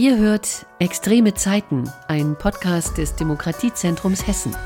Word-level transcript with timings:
Ihr 0.00 0.16
hört 0.16 0.64
Extreme 0.78 1.34
Zeiten, 1.34 1.84
ein 2.08 2.34
Podcast 2.38 2.96
des 2.96 3.16
Demokratiezentrums 3.16 4.26
Hessen. 4.26 4.56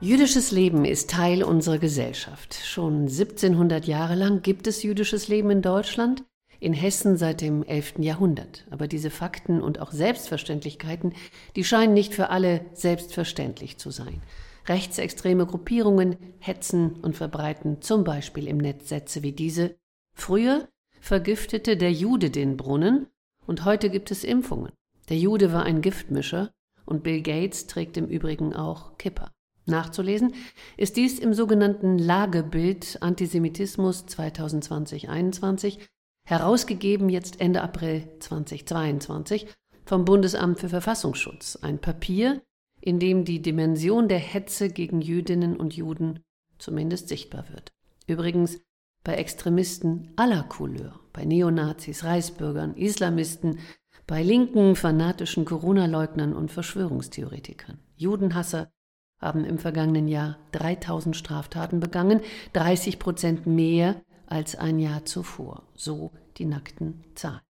Jüdisches 0.00 0.50
Leben 0.50 0.84
ist 0.84 1.08
Teil 1.08 1.44
unserer 1.44 1.78
Gesellschaft. 1.78 2.54
Schon 2.54 3.02
1700 3.02 3.86
Jahre 3.86 4.16
lang 4.16 4.42
gibt 4.42 4.66
es 4.66 4.82
jüdisches 4.82 5.28
Leben 5.28 5.50
in 5.50 5.62
Deutschland, 5.62 6.24
in 6.58 6.72
Hessen 6.72 7.16
seit 7.16 7.42
dem 7.42 7.62
11. 7.62 8.00
Jahrhundert. 8.00 8.66
Aber 8.70 8.88
diese 8.88 9.10
Fakten 9.10 9.60
und 9.60 9.78
auch 9.78 9.92
Selbstverständlichkeiten, 9.92 11.14
die 11.54 11.62
scheinen 11.62 11.94
nicht 11.94 12.12
für 12.12 12.30
alle 12.30 12.62
selbstverständlich 12.74 13.78
zu 13.78 13.92
sein. 13.92 14.20
Rechtsextreme 14.68 15.46
Gruppierungen 15.46 16.16
hetzen 16.38 16.96
und 17.00 17.16
verbreiten 17.16 17.80
zum 17.80 18.04
Beispiel 18.04 18.46
im 18.46 18.58
Netz 18.58 18.88
Sätze 18.88 19.22
wie 19.22 19.32
diese 19.32 19.76
Früher 20.12 20.68
vergiftete 21.00 21.76
der 21.76 21.92
Jude 21.92 22.30
den 22.30 22.56
Brunnen 22.56 23.06
und 23.46 23.64
heute 23.64 23.88
gibt 23.88 24.10
es 24.10 24.24
Impfungen. 24.24 24.72
Der 25.08 25.16
Jude 25.16 25.52
war 25.52 25.62
ein 25.62 25.80
Giftmischer 25.80 26.50
und 26.84 27.02
Bill 27.02 27.22
Gates 27.22 27.66
trägt 27.66 27.96
im 27.96 28.06
Übrigen 28.06 28.54
auch 28.54 28.98
Kipper. 28.98 29.32
Nachzulesen 29.64 30.34
ist 30.76 30.96
dies 30.96 31.18
im 31.18 31.34
sogenannten 31.34 31.98
Lagebild 31.98 32.98
Antisemitismus 33.02 34.06
2020-21, 34.06 35.78
herausgegeben 36.26 37.08
jetzt 37.08 37.40
Ende 37.40 37.62
April 37.62 38.08
2022 38.18 39.46
vom 39.84 40.04
Bundesamt 40.04 40.58
für 40.58 40.68
Verfassungsschutz, 40.68 41.56
ein 41.62 41.78
Papier, 41.78 42.42
in 42.80 42.98
dem 42.98 43.24
die 43.24 43.42
Dimension 43.42 44.08
der 44.08 44.18
Hetze 44.18 44.68
gegen 44.70 45.00
Jüdinnen 45.00 45.56
und 45.56 45.74
Juden 45.74 46.20
zumindest 46.58 47.08
sichtbar 47.08 47.48
wird. 47.50 47.72
Übrigens 48.06 48.60
bei 49.04 49.14
Extremisten 49.14 50.12
aller 50.16 50.42
Couleur, 50.42 51.00
bei 51.12 51.24
Neonazis, 51.24 52.04
Reichsbürgern, 52.04 52.74
Islamisten, 52.74 53.58
bei 54.06 54.22
linken, 54.22 54.74
fanatischen 54.74 55.44
Corona-Leugnern 55.44 56.34
und 56.34 56.50
Verschwörungstheoretikern. 56.50 57.78
Judenhasser 57.96 58.72
haben 59.20 59.44
im 59.44 59.58
vergangenen 59.58 60.08
Jahr 60.08 60.38
3000 60.52 61.16
Straftaten 61.16 61.80
begangen, 61.80 62.20
30 62.52 62.98
Prozent 62.98 63.46
mehr 63.46 64.00
als 64.26 64.54
ein 64.56 64.78
Jahr 64.78 65.04
zuvor. 65.04 65.64
So 65.74 66.12
die 66.36 66.44
nackten 66.44 67.04
Zahlen. 67.14 67.47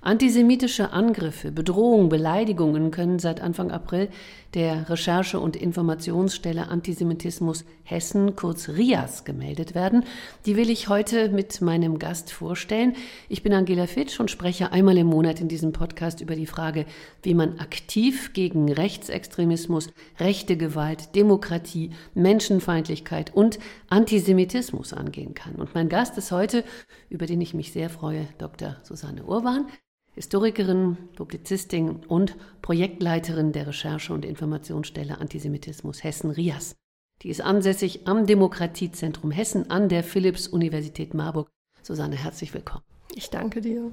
Antisemitische 0.00 0.92
Angriffe, 0.92 1.50
Bedrohungen, 1.50 2.08
Beleidigungen 2.08 2.90
können 2.92 3.18
seit 3.18 3.40
Anfang 3.40 3.72
April 3.72 4.08
der 4.54 4.88
Recherche- 4.88 5.40
und 5.40 5.56
Informationsstelle 5.56 6.68
Antisemitismus 6.68 7.64
Hessen, 7.82 8.36
kurz 8.36 8.68
RIAS, 8.68 9.24
gemeldet 9.24 9.74
werden. 9.74 10.04
Die 10.46 10.56
will 10.56 10.70
ich 10.70 10.88
heute 10.88 11.28
mit 11.30 11.60
meinem 11.60 11.98
Gast 11.98 12.32
vorstellen. 12.32 12.94
Ich 13.28 13.42
bin 13.42 13.52
Angela 13.52 13.86
Fitsch 13.86 14.20
und 14.20 14.30
spreche 14.30 14.72
einmal 14.72 14.96
im 14.96 15.06
Monat 15.06 15.40
in 15.40 15.48
diesem 15.48 15.72
Podcast 15.72 16.20
über 16.20 16.36
die 16.36 16.46
Frage, 16.46 16.86
wie 17.22 17.34
man 17.34 17.58
aktiv 17.58 18.32
gegen 18.32 18.72
Rechtsextremismus, 18.72 19.90
rechte 20.18 20.56
Gewalt, 20.56 21.14
Demokratie, 21.14 21.90
Menschenfeindlichkeit 22.14 23.34
und 23.34 23.58
Antisemitismus 23.88 24.92
angehen 24.92 25.34
kann. 25.34 25.56
Und 25.56 25.74
mein 25.74 25.88
Gast 25.88 26.16
ist 26.18 26.32
heute, 26.32 26.64
über 27.10 27.26
den 27.26 27.40
ich 27.40 27.52
mich 27.52 27.72
sehr 27.72 27.90
freue, 27.90 28.28
Dr. 28.38 28.76
Susanne 28.82 29.26
Urban. 29.48 29.66
Historikerin, 30.14 30.98
Publizistin 31.16 32.04
und 32.06 32.36
Projektleiterin 32.60 33.52
der 33.52 33.68
Recherche- 33.68 34.12
und 34.12 34.24
Informationsstelle 34.24 35.18
Antisemitismus 35.18 36.04
Hessen 36.04 36.30
RIAS. 36.30 36.76
Die 37.22 37.30
ist 37.30 37.40
ansässig 37.40 38.06
am 38.06 38.26
Demokratiezentrum 38.26 39.30
Hessen 39.30 39.70
an 39.70 39.88
der 39.88 40.02
Philipps-Universität 40.02 41.14
Marburg. 41.14 41.48
Susanne, 41.82 42.16
herzlich 42.16 42.52
willkommen. 42.52 42.82
Ich 43.14 43.30
danke 43.30 43.60
dir. 43.60 43.90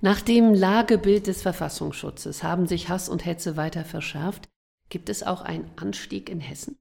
Nach 0.00 0.20
dem 0.20 0.54
Lagebild 0.54 1.26
des 1.26 1.42
Verfassungsschutzes 1.42 2.42
haben 2.42 2.66
sich 2.66 2.88
Hass 2.88 3.08
und 3.08 3.26
Hetze 3.26 3.56
weiter 3.58 3.84
verschärft. 3.84 4.48
Gibt 4.88 5.10
es 5.10 5.22
auch 5.24 5.42
einen 5.42 5.70
Anstieg 5.76 6.30
in 6.30 6.40
Hessen? 6.40 6.78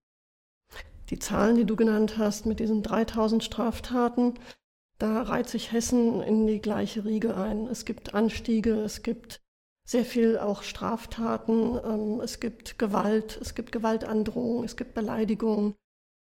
Die 1.10 1.20
Zahlen, 1.20 1.58
die 1.58 1.66
du 1.66 1.76
genannt 1.76 2.18
hast, 2.18 2.46
mit 2.46 2.60
diesen 2.60 2.82
3000 2.82 3.44
Straftaten, 3.44 4.36
da 5.04 5.24
reiht 5.24 5.50
sich 5.50 5.74
Hessen 5.74 6.22
in 6.22 6.48
die 6.48 6.62
gleiche 6.62 7.04
Riege 7.04 7.36
ein. 7.36 7.68
Es 7.68 7.84
gibt 7.84 8.14
Anstiege, 8.14 8.76
es 8.76 9.04
gibt 9.04 9.42
sehr 9.86 10.06
viel 10.06 10.38
auch 10.38 10.64
Straftaten, 10.64 11.78
ähm, 11.84 12.22
es 12.22 12.40
gibt 12.40 12.80
Gewalt, 12.80 13.38
es 13.42 13.54
gibt 13.54 13.74
Gewaltandrohung, 13.74 14.64
es 14.64 14.78
gibt 14.78 14.94
Beleidigungen, 14.94 15.76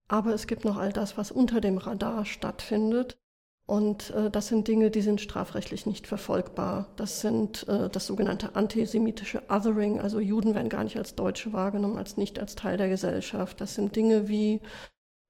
aber 0.07 0.33
es 0.33 0.47
gibt 0.47 0.65
noch 0.65 0.77
all 0.77 0.91
das, 0.91 1.15
was 1.15 1.29
unter 1.29 1.61
dem 1.61 1.77
Radar 1.77 2.25
stattfindet. 2.25 3.19
Und 3.67 4.09
äh, 4.15 4.31
das 4.31 4.47
sind 4.47 4.67
Dinge, 4.67 4.89
die 4.89 5.01
sind 5.01 5.21
strafrechtlich 5.21 5.85
nicht 5.85 6.07
verfolgbar. 6.07 6.89
Das 6.95 7.21
sind 7.21 7.67
äh, 7.67 7.87
das 7.87 8.07
sogenannte 8.07 8.55
antisemitische 8.55 9.43
Othering, 9.47 9.99
also 9.99 10.19
Juden 10.19 10.55
werden 10.55 10.69
gar 10.69 10.83
nicht 10.83 10.97
als 10.97 11.13
Deutsche 11.13 11.53
wahrgenommen, 11.53 11.99
als 11.99 12.17
nicht 12.17 12.39
als 12.39 12.55
Teil 12.55 12.77
der 12.77 12.89
Gesellschaft. 12.89 13.61
Das 13.61 13.75
sind 13.75 13.95
Dinge 13.95 14.27
wie 14.27 14.59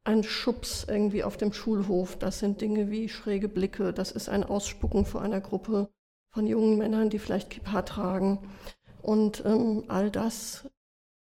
ein 0.03 0.23
Schubs 0.23 0.85
irgendwie 0.87 1.23
auf 1.23 1.37
dem 1.37 1.53
Schulhof. 1.53 2.17
Das 2.17 2.39
sind 2.39 2.61
Dinge 2.61 2.89
wie 2.89 3.09
schräge 3.09 3.47
Blicke. 3.47 3.93
Das 3.93 4.11
ist 4.11 4.29
ein 4.29 4.43
Ausspucken 4.43 5.05
vor 5.05 5.21
einer 5.21 5.41
Gruppe 5.41 5.89
von 6.31 6.47
jungen 6.47 6.77
Männern, 6.77 7.09
die 7.09 7.19
vielleicht 7.19 7.49
Kippa 7.49 7.83
tragen. 7.83 8.39
Und 9.01 9.43
ähm, 9.45 9.83
all 9.87 10.09
das 10.09 10.69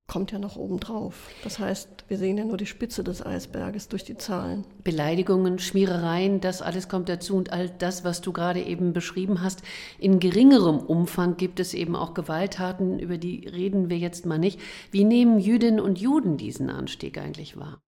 kommt 0.06 0.32
ja 0.32 0.40
noch 0.40 0.56
oben 0.56 0.80
drauf. 0.80 1.28
Das 1.44 1.60
heißt, 1.60 2.06
wir 2.08 2.18
sehen 2.18 2.36
ja 2.36 2.44
nur 2.44 2.56
die 2.56 2.66
Spitze 2.66 3.04
des 3.04 3.24
Eisberges 3.24 3.86
durch 3.86 4.02
die 4.02 4.16
Zahlen. 4.16 4.66
Beleidigungen, 4.82 5.60
Schmierereien, 5.60 6.40
das 6.40 6.62
alles 6.62 6.88
kommt 6.88 7.08
dazu 7.08 7.36
und 7.36 7.52
all 7.52 7.70
das, 7.70 8.02
was 8.02 8.20
du 8.20 8.32
gerade 8.32 8.60
eben 8.60 8.92
beschrieben 8.92 9.40
hast. 9.40 9.62
In 10.00 10.18
geringerem 10.18 10.78
Umfang 10.78 11.36
gibt 11.36 11.60
es 11.60 11.74
eben 11.74 11.94
auch 11.94 12.12
Gewalttaten, 12.14 12.98
über 12.98 13.18
die 13.18 13.46
reden 13.46 13.88
wir 13.88 13.98
jetzt 13.98 14.26
mal 14.26 14.38
nicht. 14.38 14.58
Wie 14.90 15.04
nehmen 15.04 15.38
Jüdinnen 15.38 15.78
und 15.78 16.00
Juden 16.00 16.36
diesen 16.36 16.70
Anstieg 16.70 17.16
eigentlich 17.16 17.56
wahr? 17.56 17.80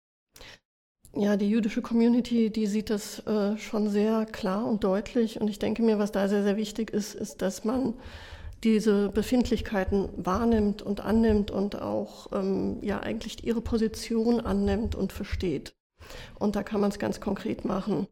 Ja, 1.15 1.37
die 1.37 1.51
jüdische 1.51 1.83
Community, 1.83 2.49
die 2.49 2.67
sieht 2.67 2.89
das 2.89 3.27
äh, 3.27 3.59
schon 3.59 3.91
sehr 3.91 4.25
klar 4.25 4.65
und 4.65 4.83
deutlich. 4.83 5.41
Und 5.41 5.49
ich 5.49 5.59
denke 5.59 5.83
mir, 5.83 5.99
was 5.99 6.11
da 6.11 6.27
sehr, 6.27 6.43
sehr 6.43 6.57
wichtig 6.57 6.91
ist, 6.91 7.15
ist, 7.15 7.43
dass 7.43 7.65
man 7.65 7.95
diese 8.65 9.11
Befindlichkeiten 9.11 10.09
wahrnimmt 10.17 10.81
und 10.81 11.01
annimmt 11.01 11.51
und 11.51 11.81
auch 11.81 12.29
ähm, 12.33 12.79
ja 12.81 13.01
eigentlich 13.01 13.45
ihre 13.45 13.61
Position 13.61 14.41
annimmt 14.41 14.95
und 14.95 15.13
versteht. 15.13 15.75
Und 16.39 16.57
da 16.57 16.63
kann 16.63 16.81
man 16.81 16.91
es 16.91 16.99
ganz 16.99 17.21
konkret 17.21 17.67
machen. 17.67 18.07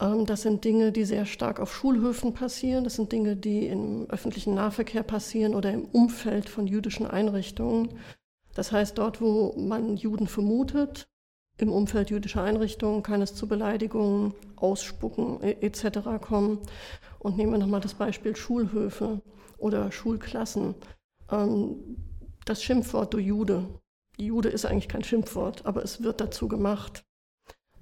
Ähm, 0.00 0.26
das 0.26 0.42
sind 0.42 0.64
Dinge, 0.64 0.92
die 0.92 1.04
sehr 1.04 1.24
stark 1.24 1.58
auf 1.58 1.74
Schulhöfen 1.74 2.34
passieren. 2.34 2.84
Das 2.84 2.96
sind 2.96 3.12
Dinge, 3.12 3.34
die 3.34 3.66
im 3.66 4.06
öffentlichen 4.10 4.54
Nahverkehr 4.54 5.04
passieren 5.04 5.54
oder 5.54 5.72
im 5.72 5.86
Umfeld 5.86 6.50
von 6.50 6.66
jüdischen 6.66 7.06
Einrichtungen. 7.06 7.98
Das 8.54 8.72
heißt, 8.72 8.98
dort, 8.98 9.22
wo 9.22 9.54
man 9.56 9.96
Juden 9.96 10.26
vermutet, 10.26 11.08
im 11.62 11.72
Umfeld 11.72 12.10
jüdischer 12.10 12.42
Einrichtungen 12.42 13.02
kann 13.02 13.22
es 13.22 13.34
zu 13.34 13.46
Beleidigungen, 13.46 14.34
Ausspucken 14.56 15.40
etc. 15.42 16.20
kommen. 16.20 16.58
Und 17.18 17.36
nehmen 17.36 17.52
wir 17.52 17.58
nochmal 17.58 17.80
das 17.80 17.94
Beispiel 17.94 18.34
Schulhöfe 18.36 19.22
oder 19.58 19.92
Schulklassen. 19.92 20.74
Ähm, 21.30 21.76
das 22.44 22.62
Schimpfwort 22.62 23.14
du 23.14 23.18
Jude. 23.18 23.80
Jude 24.18 24.48
ist 24.48 24.66
eigentlich 24.66 24.88
kein 24.88 25.04
Schimpfwort, 25.04 25.64
aber 25.64 25.82
es 25.82 26.02
wird 26.02 26.20
dazu 26.20 26.48
gemacht. 26.48 27.04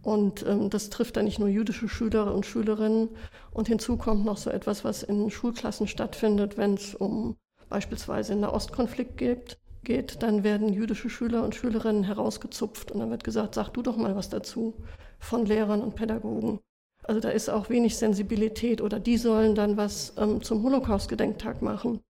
Und 0.02 0.46
ähm, 0.46 0.70
das 0.70 0.90
trifft 0.90 1.16
dann 1.16 1.24
nicht 1.24 1.38
nur 1.38 1.48
jüdische 1.48 1.88
Schüler 1.88 2.34
und 2.34 2.46
Schülerinnen. 2.46 3.08
Und 3.50 3.68
hinzu 3.68 3.96
kommt 3.96 4.24
noch 4.26 4.36
so 4.36 4.50
etwas, 4.50 4.84
was 4.84 5.02
in 5.02 5.30
Schulklassen 5.30 5.88
stattfindet, 5.88 6.58
wenn 6.58 6.74
es 6.74 6.94
um 6.94 7.36
beispielsweise 7.70 8.32
einen 8.32 8.42
Nahostkonflikt 8.42 9.16
geht 9.16 9.58
geht, 9.84 10.22
dann 10.22 10.44
werden 10.44 10.72
jüdische 10.72 11.10
Schüler 11.10 11.42
und 11.42 11.54
Schülerinnen 11.54 12.04
herausgezupft 12.04 12.92
und 12.92 13.00
dann 13.00 13.10
wird 13.10 13.24
gesagt, 13.24 13.54
sag 13.54 13.70
du 13.70 13.82
doch 13.82 13.96
mal 13.96 14.14
was 14.16 14.28
dazu 14.28 14.74
von 15.18 15.46
Lehrern 15.46 15.82
und 15.82 15.94
Pädagogen. 15.94 16.60
Also 17.04 17.20
da 17.20 17.30
ist 17.30 17.48
auch 17.48 17.70
wenig 17.70 17.96
Sensibilität 17.96 18.80
oder 18.80 19.00
die 19.00 19.16
sollen 19.16 19.54
dann 19.54 19.76
was 19.76 20.14
ähm, 20.18 20.42
zum 20.42 20.62
Holocaust-Gedenktag 20.62 21.62
machen. 21.62 22.00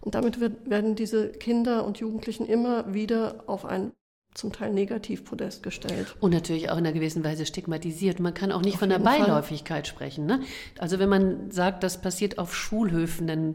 Und 0.00 0.14
damit 0.14 0.40
wird, 0.40 0.68
werden 0.68 0.94
diese 0.94 1.30
Kinder 1.30 1.84
und 1.84 1.98
Jugendlichen 1.98 2.46
immer 2.46 2.92
wieder 2.92 3.44
auf 3.46 3.64
ein 3.64 3.92
zum 4.36 4.52
Teil 4.52 4.72
Negativpodest 4.72 5.62
gestellt. 5.62 6.14
Und 6.20 6.32
natürlich 6.32 6.68
auch 6.70 6.76
in 6.76 6.84
einer 6.84 6.92
gewissen 6.92 7.24
Weise 7.24 7.46
stigmatisiert. 7.46 8.20
Man 8.20 8.34
kann 8.34 8.52
auch 8.52 8.62
nicht 8.62 8.74
auf 8.74 8.80
von 8.80 8.88
der 8.88 8.98
Beiläufigkeit 8.98 9.86
Fall. 9.86 9.94
sprechen. 9.94 10.26
Ne? 10.26 10.40
Also 10.78 10.98
wenn 10.98 11.08
man 11.08 11.50
sagt, 11.50 11.82
das 11.82 12.00
passiert 12.00 12.38
auf 12.38 12.54
Schulhöfen, 12.54 13.26
dann 13.26 13.54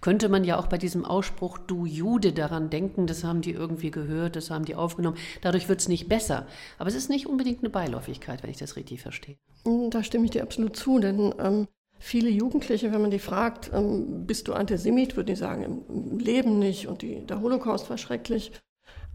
könnte 0.00 0.28
man 0.28 0.44
ja 0.44 0.58
auch 0.58 0.66
bei 0.66 0.78
diesem 0.78 1.04
Ausspruch 1.04 1.58
du 1.58 1.86
Jude 1.86 2.32
daran 2.32 2.70
denken, 2.70 3.06
das 3.06 3.24
haben 3.24 3.40
die 3.40 3.52
irgendwie 3.52 3.90
gehört, 3.90 4.36
das 4.36 4.50
haben 4.50 4.64
die 4.64 4.74
aufgenommen. 4.74 5.16
Dadurch 5.40 5.68
wird 5.68 5.80
es 5.80 5.88
nicht 5.88 6.08
besser. 6.08 6.46
Aber 6.78 6.88
es 6.88 6.94
ist 6.94 7.10
nicht 7.10 7.26
unbedingt 7.26 7.60
eine 7.60 7.70
Beiläufigkeit, 7.70 8.42
wenn 8.42 8.50
ich 8.50 8.58
das 8.58 8.76
richtig 8.76 9.00
verstehe. 9.00 9.36
Hm, 9.64 9.90
da 9.90 10.02
stimme 10.02 10.26
ich 10.26 10.30
dir 10.30 10.42
absolut 10.42 10.76
zu, 10.76 10.98
denn 10.98 11.34
ähm, 11.38 11.68
Viele 11.98 12.28
Jugendliche, 12.28 12.92
wenn 12.92 13.00
man 13.00 13.10
die 13.10 13.18
fragt, 13.18 13.70
ähm, 13.72 14.26
bist 14.26 14.48
du 14.48 14.52
Antisemit, 14.52 15.16
würden 15.16 15.28
die 15.28 15.34
sagen, 15.34 15.82
im 15.88 16.18
Leben 16.18 16.58
nicht 16.58 16.88
und 16.88 17.00
die, 17.00 17.24
der 17.26 17.40
Holocaust 17.40 17.88
war 17.88 17.96
schrecklich. 17.96 18.52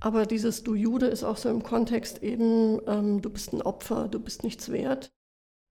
Aber 0.01 0.25
dieses 0.25 0.63
Du 0.63 0.75
Jude 0.75 1.05
ist 1.05 1.23
auch 1.23 1.37
so 1.37 1.47
im 1.47 1.63
Kontext 1.63 2.21
eben, 2.23 2.81
ähm, 2.87 3.21
du 3.21 3.29
bist 3.29 3.53
ein 3.53 3.61
Opfer, 3.61 4.07
du 4.09 4.19
bist 4.19 4.43
nichts 4.43 4.71
wert. 4.71 5.13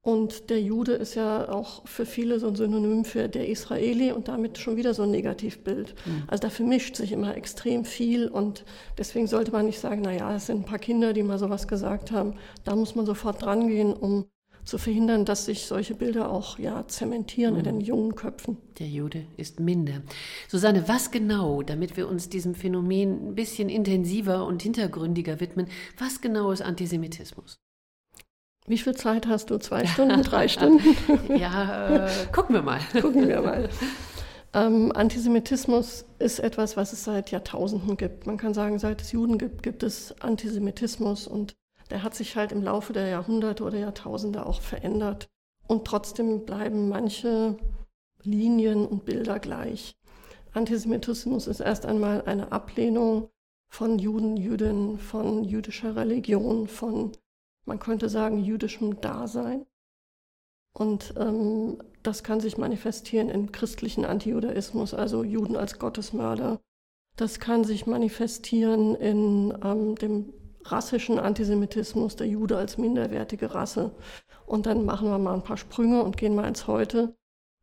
Und 0.02 0.48
der 0.48 0.62
Jude 0.62 0.92
ist 0.92 1.14
ja 1.14 1.50
auch 1.50 1.86
für 1.86 2.06
viele 2.06 2.40
so 2.40 2.48
ein 2.48 2.56
Synonym 2.56 3.04
für 3.04 3.28
der 3.28 3.48
Israeli 3.48 4.12
und 4.12 4.28
damit 4.28 4.56
schon 4.56 4.76
wieder 4.76 4.94
so 4.94 5.02
ein 5.02 5.10
Negativbild. 5.10 5.94
Mhm. 6.06 6.22
Also 6.26 6.40
da 6.40 6.48
vermischt 6.48 6.96
sich 6.96 7.12
immer 7.12 7.36
extrem 7.36 7.84
viel 7.84 8.28
und 8.28 8.64
deswegen 8.96 9.26
sollte 9.26 9.52
man 9.52 9.66
nicht 9.66 9.78
sagen, 9.78 10.00
naja, 10.00 10.34
es 10.34 10.46
sind 10.46 10.60
ein 10.60 10.64
paar 10.64 10.78
Kinder, 10.78 11.12
die 11.12 11.22
mal 11.22 11.38
sowas 11.38 11.68
gesagt 11.68 12.12
haben. 12.12 12.36
Da 12.64 12.74
muss 12.76 12.94
man 12.94 13.04
sofort 13.04 13.42
dran 13.42 13.68
gehen, 13.68 13.92
um 13.92 14.26
zu 14.70 14.78
verhindern, 14.78 15.24
dass 15.24 15.44
sich 15.44 15.66
solche 15.66 15.94
Bilder 15.94 16.30
auch 16.30 16.58
ja 16.58 16.86
zementieren 16.86 17.54
mhm. 17.54 17.58
in 17.58 17.64
den 17.64 17.80
jungen 17.80 18.14
Köpfen. 18.14 18.56
Der 18.78 18.86
Jude 18.86 19.26
ist 19.36 19.58
minder. 19.58 20.02
Susanne, 20.48 20.88
was 20.88 21.10
genau, 21.10 21.62
damit 21.62 21.96
wir 21.96 22.08
uns 22.08 22.28
diesem 22.28 22.54
Phänomen 22.54 23.30
ein 23.30 23.34
bisschen 23.34 23.68
intensiver 23.68 24.46
und 24.46 24.62
hintergründiger 24.62 25.40
widmen, 25.40 25.66
was 25.98 26.20
genau 26.20 26.52
ist 26.52 26.62
Antisemitismus? 26.62 27.58
Wie 28.66 28.78
viel 28.78 28.94
Zeit 28.94 29.26
hast 29.26 29.50
du? 29.50 29.58
Zwei 29.58 29.84
Stunden, 29.86 30.22
drei 30.22 30.46
Stunden? 30.48 30.96
ja, 31.36 32.06
äh, 32.06 32.10
gucken 32.32 32.54
wir 32.54 32.62
mal. 32.62 32.80
gucken 33.00 33.26
wir 33.26 33.42
mal. 33.42 33.68
Ähm, 34.52 34.92
Antisemitismus 34.92 36.04
ist 36.20 36.38
etwas, 36.38 36.76
was 36.76 36.92
es 36.92 37.02
seit 37.04 37.32
Jahrtausenden 37.32 37.96
gibt. 37.96 38.26
Man 38.26 38.36
kann 38.36 38.54
sagen, 38.54 38.78
seit 38.78 39.02
es 39.02 39.10
Juden 39.10 39.38
gibt, 39.38 39.64
gibt 39.64 39.82
es 39.82 40.14
Antisemitismus 40.20 41.26
und 41.26 41.54
der 41.90 42.02
hat 42.02 42.14
sich 42.14 42.36
halt 42.36 42.52
im 42.52 42.62
Laufe 42.62 42.92
der 42.92 43.08
Jahrhunderte 43.08 43.64
oder 43.64 43.78
Jahrtausende 43.78 44.46
auch 44.46 44.60
verändert. 44.60 45.28
Und 45.66 45.84
trotzdem 45.84 46.46
bleiben 46.46 46.88
manche 46.88 47.56
Linien 48.22 48.86
und 48.86 49.04
Bilder 49.04 49.38
gleich. 49.38 49.94
Antisemitismus 50.52 51.46
ist 51.46 51.60
erst 51.60 51.86
einmal 51.86 52.22
eine 52.22 52.52
Ablehnung 52.52 53.28
von 53.68 53.98
Juden, 53.98 54.36
Jüdinnen, 54.36 54.98
von 54.98 55.44
jüdischer 55.44 55.94
Religion, 55.94 56.66
von 56.66 57.12
man 57.66 57.78
könnte 57.78 58.08
sagen, 58.08 58.42
jüdischem 58.42 59.00
Dasein. 59.00 59.64
Und 60.72 61.14
ähm, 61.16 61.78
das 62.02 62.24
kann 62.24 62.40
sich 62.40 62.58
manifestieren 62.58 63.28
in 63.28 63.52
christlichen 63.52 64.04
Antijudaismus, 64.04 64.94
also 64.94 65.22
Juden 65.22 65.56
als 65.56 65.78
Gottesmörder. 65.78 66.60
Das 67.16 67.38
kann 67.38 67.64
sich 67.64 67.86
manifestieren 67.86 68.94
in 68.94 69.56
ähm, 69.62 69.94
dem 69.96 70.32
rassischen 70.72 71.18
Antisemitismus, 71.18 72.16
der 72.16 72.26
Jude 72.26 72.56
als 72.56 72.78
minderwertige 72.78 73.54
Rasse. 73.54 73.92
Und 74.46 74.66
dann 74.66 74.84
machen 74.84 75.08
wir 75.08 75.18
mal 75.18 75.34
ein 75.34 75.42
paar 75.42 75.56
Sprünge 75.56 76.02
und 76.02 76.16
gehen 76.16 76.34
mal 76.34 76.48
ins 76.48 76.66
Heute. 76.66 77.14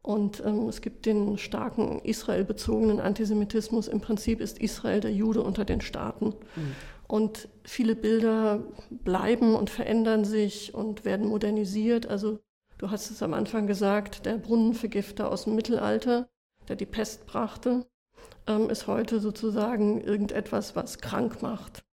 Und 0.02 0.42
ähm, 0.46 0.70
es 0.70 0.82
gibt 0.82 1.06
den 1.06 1.38
starken 1.38 2.00
Israel-bezogenen 2.00 3.00
Antisemitismus. 3.00 3.88
Im 3.88 4.00
Prinzip 4.00 4.40
ist 4.40 4.60
Israel 4.60 5.02
der 5.02 5.12
Jude 5.12 5.42
unter 5.42 5.66
den 5.66 5.82
Staaten. 5.82 6.28
Mhm. 6.56 6.76
Und 7.08 7.50
viele 7.64 7.96
Bilder 7.96 8.64
bleiben 8.90 9.56
und 9.56 9.70
verändern 9.70 10.26
sich 10.26 10.74
und 10.74 11.06
werden 11.06 11.28
modernisiert. 11.28 12.08
Also 12.08 12.40
du 12.78 12.92
hast 12.92 13.12
es 13.12 13.24
am 13.24 13.34
Anfang 13.34 13.68
gesagt, 13.68 14.26
der 14.26 14.38
Brunnenvergifter 14.38 15.32
aus 15.32 15.46
dem 15.46 15.56
Mittelalter, 15.56 16.30
der 16.68 16.76
die 16.76 16.86
Pest 16.86 17.26
brachte, 17.26 17.86
ähm, 18.48 18.70
ist 18.70 18.88
heute 18.88 19.20
sozusagen 19.20 20.02
irgendetwas, 20.02 20.76
was 20.76 21.00
krank 21.00 21.42
macht. 21.42 21.84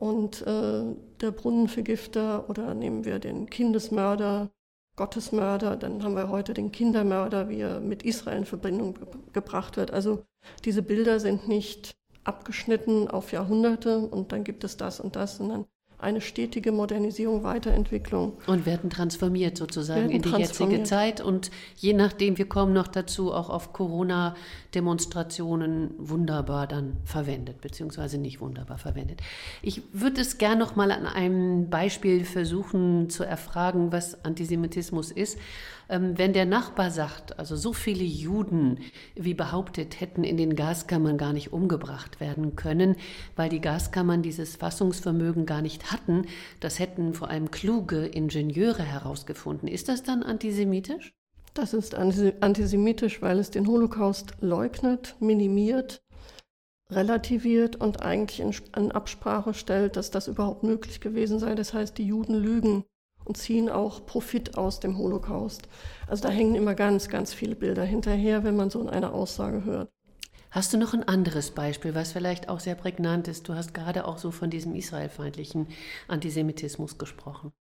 Und 0.00 0.40
äh, 0.46 0.82
der 1.20 1.30
Brunnenvergifter 1.30 2.48
oder 2.48 2.74
nehmen 2.74 3.04
wir 3.04 3.18
den 3.18 3.50
Kindesmörder, 3.50 4.50
Gottesmörder, 4.96 5.76
dann 5.76 6.02
haben 6.02 6.16
wir 6.16 6.30
heute 6.30 6.54
den 6.54 6.72
Kindermörder, 6.72 7.50
wie 7.50 7.60
er 7.60 7.80
mit 7.80 8.02
Israel 8.02 8.38
in 8.38 8.44
Verbindung 8.46 8.94
ge 8.94 9.06
gebracht 9.34 9.76
wird. 9.76 9.90
Also 9.90 10.24
diese 10.64 10.82
Bilder 10.82 11.20
sind 11.20 11.48
nicht 11.48 11.92
abgeschnitten 12.24 13.08
auf 13.08 13.32
Jahrhunderte 13.32 13.98
und 13.98 14.32
dann 14.32 14.42
gibt 14.42 14.64
es 14.64 14.78
das 14.78 15.00
und 15.00 15.16
das, 15.16 15.36
sondern 15.36 15.66
eine 16.02 16.20
stetige 16.20 16.72
Modernisierung, 16.72 17.42
Weiterentwicklung. 17.42 18.34
Und 18.46 18.66
werden 18.66 18.90
transformiert 18.90 19.56
sozusagen 19.56 20.08
werden 20.08 20.12
in 20.12 20.20
die 20.22 20.30
jetzige 20.30 20.82
Zeit. 20.82 21.20
Und 21.20 21.52
je 21.76 21.92
nachdem, 21.92 22.38
wir 22.38 22.48
kommen 22.48 22.72
noch 22.72 22.88
dazu, 22.88 23.32
auch 23.32 23.50
auf 23.50 23.72
Corona-Demonstrationen 23.72 25.92
wunderbar 25.98 26.66
dann 26.66 26.96
verwendet, 27.04 27.60
beziehungsweise 27.60 28.18
nicht 28.18 28.40
wunderbar 28.40 28.78
verwendet. 28.78 29.20
Ich 29.62 29.82
würde 29.92 30.20
es 30.20 30.38
gern 30.38 30.58
noch 30.58 30.74
mal 30.76 30.92
an 30.92 31.06
einem 31.06 31.70
Beispiel 31.70 32.24
versuchen 32.24 33.10
zu 33.10 33.24
erfragen, 33.24 33.92
was 33.92 34.24
Antisemitismus 34.24 35.10
ist. 35.10 35.38
Ähm, 35.90 36.16
wenn 36.16 36.32
der 36.32 36.46
Nachbar 36.46 36.92
sagt, 36.92 37.38
also 37.38 37.56
so 37.56 37.72
viele 37.72 38.04
Juden, 38.04 38.78
wie 39.16 39.34
behauptet, 39.34 40.00
hätten 40.00 40.22
in 40.22 40.36
den 40.36 40.54
Gaskammern 40.54 41.18
gar 41.18 41.32
nicht 41.32 41.52
umgebracht 41.52 42.20
werden 42.20 42.54
können, 42.54 42.94
weil 43.34 43.48
die 43.48 43.60
Gaskammern 43.60 44.22
dieses 44.22 44.54
Fassungsvermögen 44.54 45.46
gar 45.46 45.62
nicht 45.62 45.89
hatten, 45.90 46.26
das 46.60 46.78
hätten 46.78 47.14
vor 47.14 47.28
allem 47.28 47.50
kluge 47.50 48.06
Ingenieure 48.06 48.82
herausgefunden. 48.82 49.68
Ist 49.68 49.88
das 49.88 50.02
dann 50.02 50.22
antisemitisch? 50.22 51.14
Das 51.54 51.74
ist 51.74 51.94
antisemitisch, 51.94 53.22
weil 53.22 53.38
es 53.38 53.50
den 53.50 53.66
Holocaust 53.66 54.34
leugnet, 54.40 55.16
minimiert, 55.18 56.02
relativiert 56.90 57.76
und 57.76 58.02
eigentlich 58.02 58.40
in 58.40 58.92
Absprache 58.92 59.54
stellt, 59.54 59.96
dass 59.96 60.10
das 60.10 60.28
überhaupt 60.28 60.62
möglich 60.62 61.00
gewesen 61.00 61.38
sei. 61.38 61.54
Das 61.54 61.74
heißt, 61.74 61.98
die 61.98 62.06
Juden 62.06 62.34
lügen 62.34 62.84
und 63.24 63.36
ziehen 63.36 63.68
auch 63.68 64.06
Profit 64.06 64.56
aus 64.56 64.80
dem 64.80 64.96
Holocaust. 64.96 65.68
Also 66.06 66.22
da 66.22 66.30
hängen 66.30 66.54
immer 66.54 66.74
ganz, 66.74 67.08
ganz 67.08 67.34
viele 67.34 67.56
Bilder 67.56 67.84
hinterher, 67.84 68.44
wenn 68.44 68.56
man 68.56 68.70
so 68.70 68.88
eine 68.88 69.12
Aussage 69.12 69.64
hört. 69.64 69.90
Hast 70.50 70.72
du 70.72 70.78
noch 70.78 70.94
ein 70.94 71.04
anderes 71.04 71.52
Beispiel, 71.52 71.94
was 71.94 72.12
vielleicht 72.12 72.48
auch 72.48 72.60
sehr 72.60 72.74
prägnant 72.74 73.28
ist? 73.28 73.48
Du 73.48 73.54
hast 73.54 73.72
gerade 73.72 74.04
auch 74.06 74.18
so 74.18 74.30
von 74.30 74.50
diesem 74.50 74.74
israelfeindlichen 74.74 75.68
Antisemitismus 76.08 76.98
gesprochen. 76.98 77.52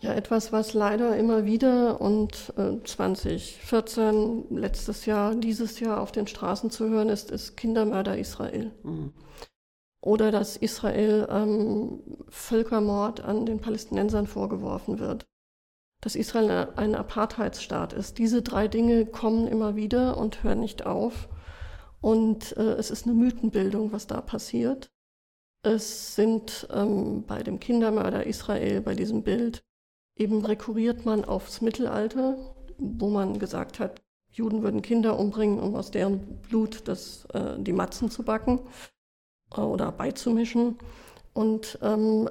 Ja, 0.00 0.12
etwas, 0.12 0.52
was 0.52 0.74
leider 0.74 1.16
immer 1.16 1.44
wieder 1.44 2.00
und 2.00 2.52
äh, 2.56 2.82
2014, 2.84 4.46
letztes 4.50 5.06
Jahr, 5.06 5.34
dieses 5.34 5.80
Jahr 5.80 6.00
auf 6.00 6.12
den 6.12 6.26
Straßen 6.26 6.70
zu 6.70 6.88
hören 6.88 7.08
ist, 7.08 7.30
ist 7.30 7.56
Kindermörder 7.56 8.18
Israel. 8.18 8.72
Mhm 8.82 9.12
oder 10.04 10.30
dass 10.30 10.56
Israel 10.56 11.26
ähm, 11.30 12.02
Völkermord 12.28 13.22
an 13.22 13.46
den 13.46 13.60
Palästinensern 13.60 14.26
vorgeworfen 14.26 14.98
wird, 14.98 15.26
dass 16.02 16.14
Israel 16.14 16.68
ein 16.76 16.94
Apartheidsstaat 16.94 17.94
ist. 17.94 18.18
Diese 18.18 18.42
drei 18.42 18.68
Dinge 18.68 19.06
kommen 19.06 19.48
immer 19.48 19.76
wieder 19.76 20.18
und 20.18 20.42
hören 20.42 20.60
nicht 20.60 20.84
auf. 20.84 21.28
Und 22.04 22.54
äh, 22.58 22.74
es 22.74 22.90
ist 22.90 23.06
eine 23.06 23.14
Mythenbildung, 23.14 23.90
was 23.90 24.06
da 24.06 24.20
passiert. 24.20 24.92
Es 25.62 26.14
sind 26.14 26.68
ähm, 26.70 27.24
bei 27.26 27.42
dem 27.42 27.58
Kindermörder 27.58 28.26
Israel, 28.26 28.82
bei 28.82 28.94
diesem 28.94 29.22
Bild, 29.22 29.64
eben 30.14 30.44
rekurriert 30.44 31.06
man 31.06 31.24
aufs 31.24 31.62
Mittelalter, 31.62 32.36
wo 32.76 33.08
man 33.08 33.38
gesagt 33.38 33.80
hat, 33.80 34.02
Juden 34.30 34.62
würden 34.62 34.82
Kinder 34.82 35.18
umbringen, 35.18 35.58
um 35.58 35.74
aus 35.76 35.92
deren 35.92 36.42
Blut 36.42 36.86
das, 36.88 37.24
äh, 37.32 37.58
die 37.58 37.72
Matzen 37.72 38.10
zu 38.10 38.22
backen 38.22 38.60
oder 39.56 39.90
beizumischen. 39.90 40.76
Und 41.32 41.78
ähm, 41.80 42.28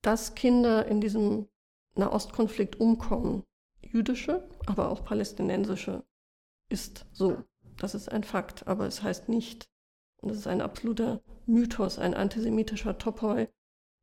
dass 0.00 0.34
Kinder 0.34 0.86
in 0.86 1.02
diesem 1.02 1.46
Nahostkonflikt 1.94 2.80
umkommen, 2.80 3.44
jüdische, 3.82 4.48
aber 4.64 4.88
auch 4.88 5.04
palästinensische, 5.04 6.04
ist 6.70 7.04
so. 7.12 7.44
Das 7.78 7.94
ist 7.94 8.10
ein 8.10 8.24
Fakt, 8.24 8.66
aber 8.66 8.86
es 8.86 9.02
heißt 9.02 9.28
nicht, 9.28 9.68
und 10.20 10.30
das 10.30 10.38
ist 10.38 10.46
ein 10.46 10.60
absoluter 10.60 11.20
Mythos, 11.46 11.98
ein 11.98 12.14
antisemitischer 12.14 12.98
Topoi, 12.98 13.48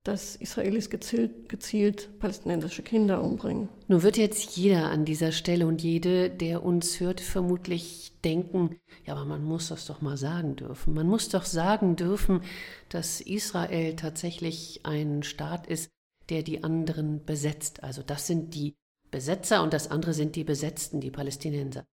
dass 0.04 0.36
Israelis 0.36 0.90
gezielt, 0.90 1.50
gezielt, 1.50 2.20
palästinensische 2.20 2.84
Kinder 2.84 3.22
umbringen. 3.22 3.70
Nun 3.88 4.02
wird 4.02 4.18
jetzt 4.18 4.56
jeder 4.56 4.90
an 4.90 5.06
dieser 5.06 5.32
Stelle 5.32 5.68
und 5.68 5.82
jede, 5.82 6.30
der 6.30 6.64
uns 6.64 7.00
hört, 7.00 7.20
vermutlich 7.20 8.14
denken, 8.24 8.78
ja, 9.06 9.14
aber 9.14 9.26
man 9.26 9.44
muss 9.44 9.70
das 9.70 9.86
doch 9.86 10.02
mal 10.02 10.18
sagen 10.18 10.56
dürfen. 10.56 10.94
Man 10.94 11.08
muss 11.08 11.30
doch 11.30 11.46
sagen 11.46 11.96
dürfen, 11.96 12.42
dass 12.88 13.20
Israel 13.22 13.96
tatsächlich 13.96 14.82
ein 14.84 15.24
Staat 15.24 15.68
ist, 15.68 15.90
der 16.30 16.44
die 16.44 16.64
anderen 16.64 17.26
besetzt. 17.26 17.84
Also 17.84 18.02
das 18.02 18.26
sind 18.26 18.56
die 18.56 18.76
Besetzer 19.12 19.64
und 19.64 19.74
das 19.74 19.92
andere 19.92 20.14
sind 20.14 20.36
die 20.36 20.44
Besetzten, 20.44 21.02
die 21.02 21.12
Palästinenser. 21.12 21.86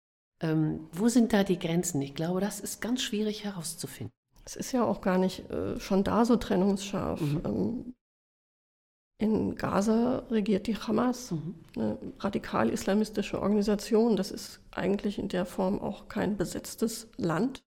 Ähm, 0.41 0.87
wo 0.91 1.07
sind 1.07 1.33
da 1.33 1.43
die 1.43 1.59
Grenzen? 1.59 2.01
Ich 2.01 2.15
glaube, 2.15 2.41
das 2.41 2.59
ist 2.59 2.81
ganz 2.81 3.01
schwierig 3.01 3.43
herauszufinden. 3.43 4.13
Es 4.43 4.55
ist 4.55 4.71
ja 4.71 4.83
auch 4.83 5.01
gar 5.01 5.17
nicht 5.17 5.49
äh, 5.49 5.79
schon 5.79 6.03
da 6.03 6.25
so 6.25 6.35
trennungsscharf. 6.35 7.21
Mhm. 7.21 7.41
Ähm, 7.45 7.95
in 9.17 9.55
Gaza 9.55 10.23
regiert 10.29 10.67
die 10.67 10.75
Hamas, 10.75 11.31
mhm. 11.31 11.55
eine 11.75 11.97
radikal-islamistische 12.19 13.41
Organisation. 13.41 14.17
Das 14.17 14.29
ist 14.29 14.59
eigentlich 14.71 15.17
in 15.17 15.29
der 15.29 15.45
Form 15.45 15.79
auch 15.79 16.09
kein 16.09 16.35
besetztes 16.35 17.07
Land, 17.15 17.63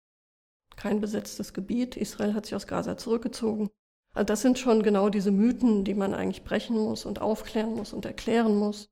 kein 0.77 1.01
besetztes 1.01 1.55
Gebiet. 1.55 1.97
Israel 1.97 2.35
hat 2.35 2.47
sich 2.47 2.55
aus 2.55 2.67
Gaza 2.67 2.99
zurückgezogen. 2.99 3.71
Also 4.15 4.27
das 4.27 4.43
sind 4.43 4.59
schon 4.59 4.83
genau 4.83 5.09
diese 5.09 5.31
Mythen, 5.31 5.85
die 5.85 5.95
man 5.95 6.15
eigentlich 6.15 6.45
brechen 6.45 6.77
muss 6.77 7.07
und 7.07 7.21
aufklären 7.21 7.75
muss 7.75 7.93
und 7.93 8.05
erklären 8.05 8.57
muss. 8.57 8.91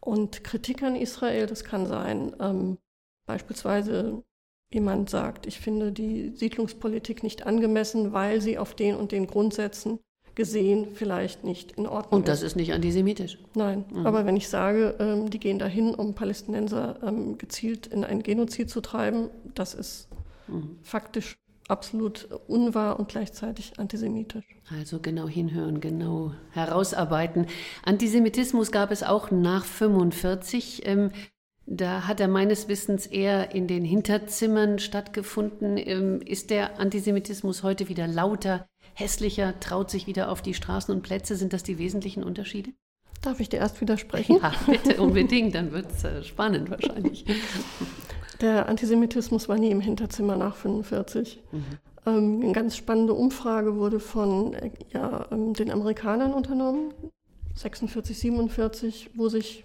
Und 0.00 0.44
Kritik 0.44 0.82
an 0.82 0.96
Israel, 0.96 1.46
das 1.46 1.64
kann 1.64 1.86
sein, 1.86 2.34
ähm, 2.40 2.78
beispielsweise 3.26 4.22
jemand 4.72 5.10
sagt, 5.10 5.46
ich 5.46 5.60
finde 5.60 5.92
die 5.92 6.32
Siedlungspolitik 6.34 7.22
nicht 7.22 7.46
angemessen, 7.46 8.12
weil 8.12 8.40
sie 8.40 8.58
auf 8.58 8.74
den 8.74 8.96
und 8.96 9.12
den 9.12 9.26
Grundsätzen 9.26 10.00
gesehen 10.34 10.88
vielleicht 10.94 11.44
nicht 11.44 11.72
in 11.72 11.86
Ordnung 11.86 12.20
Und 12.20 12.28
das 12.28 12.42
ist 12.42 12.56
nicht 12.56 12.72
antisemitisch. 12.72 13.38
Nein, 13.54 13.84
mhm. 13.90 14.06
aber 14.06 14.26
wenn 14.26 14.36
ich 14.36 14.48
sage, 14.48 14.94
ähm, 14.98 15.30
die 15.30 15.40
gehen 15.40 15.58
dahin, 15.58 15.94
um 15.94 16.14
Palästinenser 16.14 17.00
ähm, 17.02 17.38
gezielt 17.38 17.86
in 17.86 18.04
einen 18.04 18.22
Genozid 18.22 18.68
zu 18.68 18.82
treiben, 18.82 19.30
das 19.54 19.72
ist 19.72 20.08
mhm. 20.46 20.78
faktisch 20.82 21.38
absolut 21.68 22.28
unwahr 22.46 22.98
und 22.98 23.08
gleichzeitig 23.08 23.78
antisemitisch. 23.78 24.44
Also 24.70 25.00
genau 25.00 25.26
hinhören, 25.26 25.80
genau 25.80 26.32
herausarbeiten. 26.52 27.46
Antisemitismus 27.84 28.70
gab 28.70 28.90
es 28.90 29.02
auch 29.02 29.30
nach 29.30 29.64
45. 29.64 30.86
Ähm, 30.86 31.10
da 31.66 32.06
hat 32.06 32.20
er 32.20 32.28
meines 32.28 32.68
Wissens 32.68 33.06
eher 33.06 33.54
in 33.54 33.66
den 33.66 33.84
Hinterzimmern 33.84 34.78
stattgefunden. 34.78 35.76
Ähm, 35.76 36.20
ist 36.20 36.50
der 36.50 36.78
Antisemitismus 36.78 37.62
heute 37.62 37.88
wieder 37.88 38.06
lauter, 38.06 38.66
hässlicher, 38.94 39.58
traut 39.58 39.90
sich 39.90 40.06
wieder 40.06 40.30
auf 40.30 40.42
die 40.42 40.54
Straßen 40.54 40.94
und 40.94 41.02
Plätze? 41.02 41.34
Sind 41.36 41.52
das 41.52 41.64
die 41.64 41.78
wesentlichen 41.78 42.22
Unterschiede? 42.22 42.70
Darf 43.22 43.40
ich 43.40 43.48
dir 43.48 43.58
erst 43.58 43.80
widersprechen? 43.80 44.38
Ja, 44.40 44.52
bitte, 44.66 45.02
unbedingt, 45.02 45.54
dann 45.54 45.72
wird 45.72 45.90
es 45.90 46.04
äh, 46.04 46.22
spannend 46.22 46.70
wahrscheinlich. 46.70 47.24
Der 48.40 48.68
Antisemitismus 48.68 49.48
war 49.48 49.56
nie 49.56 49.70
im 49.70 49.80
Hinterzimmer 49.80 50.36
nach 50.36 50.56
45. 50.56 51.42
Mhm. 51.50 51.64
Ähm, 52.06 52.40
eine 52.42 52.52
ganz 52.52 52.76
spannende 52.76 53.14
Umfrage 53.14 53.76
wurde 53.76 53.98
von 53.98 54.54
äh, 54.54 54.70
ja, 54.92 55.26
ähm, 55.32 55.54
den 55.54 55.70
Amerikanern 55.70 56.32
unternommen, 56.32 56.92
46, 57.54 58.18
47, 58.18 59.10
wo 59.14 59.28
sich 59.28 59.64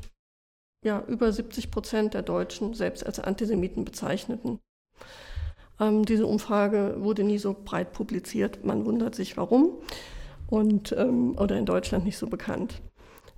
ja, 0.84 1.04
über 1.08 1.32
70 1.32 1.72
Prozent 1.72 2.14
der 2.14 2.24
Deutschen 2.24 2.74
selbst 2.74 3.06
als 3.06 3.20
Antisemiten 3.20 3.86
bezeichneten. 3.86 4.60
Ähm, 5.80 6.06
diese 6.06 6.28
Umfrage 6.28 6.96
wurde 7.00 7.24
nie 7.24 7.38
so 7.38 7.56
breit 7.64 7.94
publiziert. 7.94 8.64
Man 8.64 8.86
wundert 8.86 9.16
sich, 9.16 9.38
warum. 9.38 9.78
Und, 10.48 10.94
ähm, 10.98 11.38
oder 11.38 11.58
in 11.58 11.66
Deutschland 11.66 12.06
nicht 12.06 12.18
so 12.18 12.28
bekannt. 12.28 12.82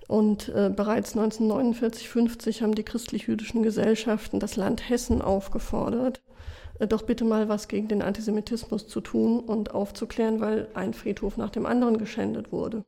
Und 0.08 0.48
äh, 0.50 0.70
bereits 0.74 1.16
1949, 1.16 2.08
50 2.08 2.62
haben 2.62 2.74
die 2.74 2.82
christlich-jüdischen 2.82 3.62
Gesellschaften 3.62 4.38
das 4.38 4.56
Land 4.56 4.88
Hessen 4.90 5.22
aufgefordert, 5.22 6.22
äh, 6.78 6.86
doch 6.86 7.02
bitte 7.02 7.24
mal 7.24 7.48
was 7.48 7.68
gegen 7.68 7.88
den 7.88 8.02
Antisemitismus 8.02 8.86
zu 8.86 9.00
tun 9.00 9.40
und 9.40 9.74
aufzuklären, 9.74 10.40
weil 10.40 10.68
ein 10.74 10.92
Friedhof 10.92 11.36
nach 11.36 11.50
dem 11.50 11.64
anderen 11.64 11.96
geschändet 11.96 12.52
wurde. 12.52 12.84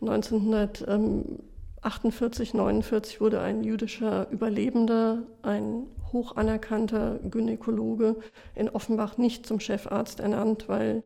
1900, 0.00 0.84
ähm, 0.88 1.38
48, 1.82 2.54
49 2.54 3.20
wurde 3.20 3.40
ein 3.40 3.64
jüdischer 3.64 4.30
Überlebender, 4.30 5.24
ein 5.42 5.86
hoch 6.12 6.36
anerkannter 6.36 7.18
Gynäkologe 7.18 8.16
in 8.54 8.68
Offenbach 8.68 9.18
nicht 9.18 9.46
zum 9.46 9.60
Chefarzt 9.60 10.20
ernannt, 10.20 10.68
weil 10.68 11.04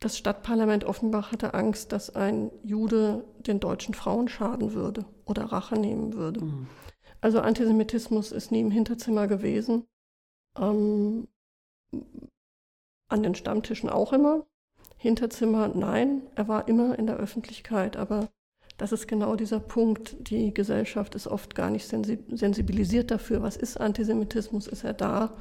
das 0.00 0.18
Stadtparlament 0.18 0.84
Offenbach 0.84 1.32
hatte 1.32 1.54
Angst, 1.54 1.92
dass 1.92 2.14
ein 2.14 2.50
Jude 2.62 3.24
den 3.38 3.60
deutschen 3.60 3.94
Frauen 3.94 4.28
schaden 4.28 4.74
würde 4.74 5.06
oder 5.24 5.44
Rache 5.44 5.76
nehmen 5.76 6.14
würde. 6.14 6.44
Mhm. 6.44 6.66
Also 7.20 7.40
Antisemitismus 7.40 8.32
ist 8.32 8.52
nie 8.52 8.60
im 8.60 8.70
Hinterzimmer 8.70 9.26
gewesen. 9.26 9.86
Ähm, 10.58 11.28
an 13.08 13.22
den 13.22 13.34
Stammtischen 13.34 13.88
auch 13.88 14.12
immer. 14.12 14.46
Hinterzimmer, 14.98 15.68
nein, 15.68 16.22
er 16.34 16.48
war 16.48 16.68
immer 16.68 16.98
in 16.98 17.06
der 17.06 17.16
Öffentlichkeit, 17.16 17.96
aber 17.96 18.28
das 18.76 18.92
ist 18.92 19.08
genau 19.08 19.36
dieser 19.36 19.60
Punkt. 19.60 20.16
Die 20.30 20.52
Gesellschaft 20.52 21.14
ist 21.14 21.26
oft 21.26 21.54
gar 21.54 21.70
nicht 21.70 21.86
sensibilisiert 21.86 23.10
dafür, 23.10 23.42
was 23.42 23.56
ist 23.56 23.78
Antisemitismus, 23.78 24.66
ist 24.66 24.84
er 24.84 24.94
da. 24.94 25.36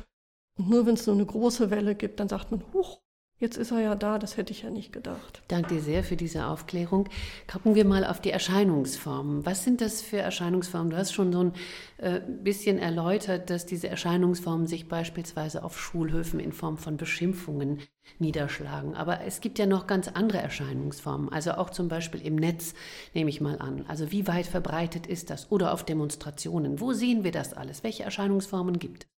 Und 0.58 0.70
nur 0.70 0.86
wenn 0.86 0.94
es 0.94 1.06
so 1.06 1.12
eine 1.12 1.25
große 1.25 1.70
Welle 1.70 1.96
gibt, 1.96 2.20
dann 2.20 2.30
sagt 2.30 2.51
man, 2.51 2.63
huch, 2.74 3.01
Jetzt 3.38 3.58
ist 3.58 3.72
er 3.72 3.82
ja 3.82 3.96
da, 3.96 4.18
das 4.18 4.38
hätte 4.38 4.54
ich 4.54 4.62
ja 4.62 4.70
nicht 4.70 4.94
gedacht. 4.94 5.42
Danke 5.50 5.75
dir 5.75 5.82
sehr 5.82 6.06
für 6.06 6.15
diese 6.15 6.48
Aufklärung. 6.48 7.10
Gucken 7.51 7.75
wir 7.75 7.84
mal 7.84 8.06
auf 8.06 8.22
die 8.22 8.32
Erscheinungsformen. 8.32 9.46
Was 9.46 9.65
sind 9.65 9.82
das 9.82 10.01
für 10.01 10.20
Erscheinungsformen? 10.20 10.92
Du 10.92 10.96
hast 10.96 11.12
schon 11.12 11.34
so 11.34 11.42
ein 11.42 11.54
äh, 11.98 12.22
bisschen 12.22 12.80
erläutert, 12.80 13.50
dass 13.50 13.65
diese 13.65 13.89
Erscheinungsformen 13.89 14.68
sich 14.68 14.88
beispielsweise 14.88 15.65
auf 15.65 15.77
Schulhöfen 15.77 16.39
in 16.39 16.54
Form 16.54 16.77
von 16.77 16.96
Beschimpfungen 16.96 17.82
niederschlagen. 18.20 18.96
Aber 18.96 19.20
es 19.25 19.42
gibt 19.42 19.60
ja 19.60 19.65
noch 19.65 19.86
ganz 19.86 20.08
andere 20.08 20.38
Erscheinungsformen, 20.38 21.27
also 21.27 21.56
auch 21.56 21.72
zum 21.72 21.89
Beispiel 21.89 22.22
im 22.22 22.38
Netz, 22.38 22.74
nehme 23.13 23.30
ich 23.30 23.42
mal 23.42 23.60
an. 23.60 23.84
Also 23.89 24.13
wie 24.13 24.27
weit 24.27 24.46
verbreitet 24.46 25.08
ist 25.08 25.30
das? 25.30 25.51
Oder 25.51 25.74
auf 25.74 25.84
Demonstrationen. 25.84 26.80
Wo 26.80 26.94
sehen 26.94 27.25
wir 27.25 27.34
das 27.34 27.54
alles? 27.54 27.84
Welche 27.84 28.04
Erscheinungsformen 28.04 28.80
gibt 28.80 29.04
es? 29.04 29.14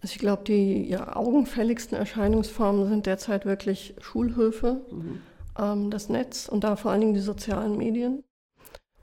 Also 0.00 0.12
ich 0.12 0.18
glaube, 0.18 0.44
die 0.44 0.88
ja, 0.88 1.16
augenfälligsten 1.16 1.96
Erscheinungsformen 1.96 2.88
sind 2.88 3.06
derzeit 3.06 3.46
wirklich 3.46 3.94
Schulhöfe, 4.00 4.80
mhm. 4.90 5.20
ähm, 5.58 5.90
das 5.90 6.08
Netz 6.08 6.48
und 6.48 6.64
da 6.64 6.76
vor 6.76 6.90
allen 6.90 7.00
Dingen 7.00 7.14
die 7.14 7.20
sozialen 7.20 7.76
Medien 7.76 8.22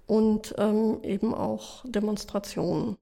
und 0.08 0.56
ähm, 0.58 1.00
eben 1.04 1.34
auch 1.34 1.84
Demonstrationen. 1.86 2.98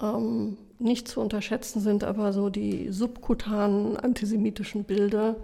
Ähm, 0.00 0.58
nicht 0.78 1.08
zu 1.08 1.20
unterschätzen 1.20 1.80
sind 1.80 2.04
aber 2.04 2.34
so 2.34 2.50
die 2.50 2.90
subkutanen 2.90 3.96
antisemitischen 3.96 4.84
Bilder, 4.84 5.36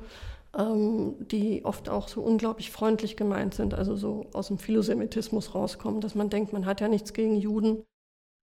ähm, 0.56 1.14
die 1.30 1.64
oft 1.64 1.88
auch 1.88 2.08
so 2.08 2.20
unglaublich 2.20 2.70
freundlich 2.70 3.16
gemeint 3.16 3.54
sind, 3.54 3.72
also 3.72 3.96
so 3.96 4.26
aus 4.34 4.48
dem 4.48 4.58
Philosemitismus 4.58 5.54
rauskommen, 5.54 6.02
dass 6.02 6.14
man 6.14 6.28
denkt, 6.28 6.52
man 6.52 6.66
hat 6.66 6.82
ja 6.82 6.88
nichts 6.88 7.14
gegen 7.14 7.36
Juden, 7.36 7.84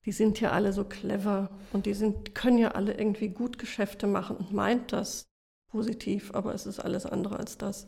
die 0.05 0.11
sind 0.11 0.39
ja 0.39 0.51
alle 0.51 0.73
so 0.73 0.85
clever 0.85 1.49
und 1.73 1.85
die 1.85 1.93
sind, 1.93 2.33
können 2.35 2.57
ja 2.57 2.71
alle 2.71 2.93
irgendwie 2.93 3.29
gut 3.29 3.57
Geschäfte 3.57 4.07
machen 4.07 4.37
und 4.37 4.53
meint 4.53 4.93
das 4.93 5.29
positiv, 5.67 6.33
aber 6.33 6.53
es 6.53 6.65
ist 6.65 6.79
alles 6.79 7.05
andere 7.05 7.37
als 7.37 7.57
das. 7.57 7.87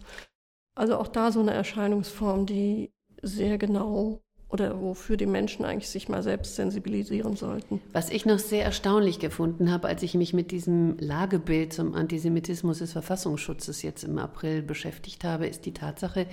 Also 0.76 0.98
auch 0.98 1.08
da 1.08 1.32
so 1.32 1.40
eine 1.40 1.54
Erscheinungsform, 1.54 2.46
die 2.46 2.94
sehr 3.22 3.58
genau 3.58 4.22
oder 4.52 4.82
wofür 4.82 5.18
die 5.18 5.26
Menschen 5.26 5.66
eigentlich 5.66 5.90
sich 5.90 6.10
mal 6.10 6.24
selbst 6.24 6.56
sensibilisieren 6.56 7.36
sollten. 7.36 7.82
Was 7.94 8.10
ich 8.10 8.26
noch 8.26 8.40
sehr 8.40 8.66
erstaunlich 8.66 9.20
gefunden 9.20 9.72
habe, 9.72 9.88
als 9.88 10.04
ich 10.04 10.14
mich 10.14 10.34
mit 10.34 10.52
diesem 10.52 10.98
Lagebild 11.00 11.74
zum 11.74 11.96
Antisemitismus 11.96 12.80
des 12.80 12.92
Verfassungsschutzes 12.92 13.82
jetzt 13.82 14.04
im 14.04 14.18
April 14.18 14.62
beschäftigt 14.62 15.24
habe, 15.24 15.48
ist 15.48 15.66
die 15.66 15.74
Tatsache, 15.74 16.28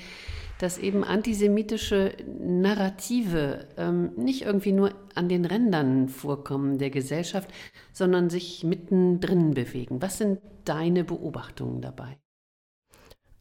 dass 0.59 0.79
eben 0.79 1.05
antisemitische 1.05 2.13
Narrative 2.41 3.67
ähm, 3.77 4.11
nicht 4.17 4.43
irgendwie 4.43 4.73
nur 4.73 4.93
an 5.15 5.29
den 5.29 5.45
Rändern 5.45 6.09
vorkommen 6.09 6.79
der 6.79 6.91
Gesellschaft, 6.91 7.49
sondern 7.93 8.31
sich 8.31 8.65
mittendrin 8.65 9.55
bewegen. 9.55 10.03
Was 10.03 10.19
sind 10.19 10.41
deine 10.65 11.05
Beobachtungen 11.05 11.81
dabei? 11.81 12.19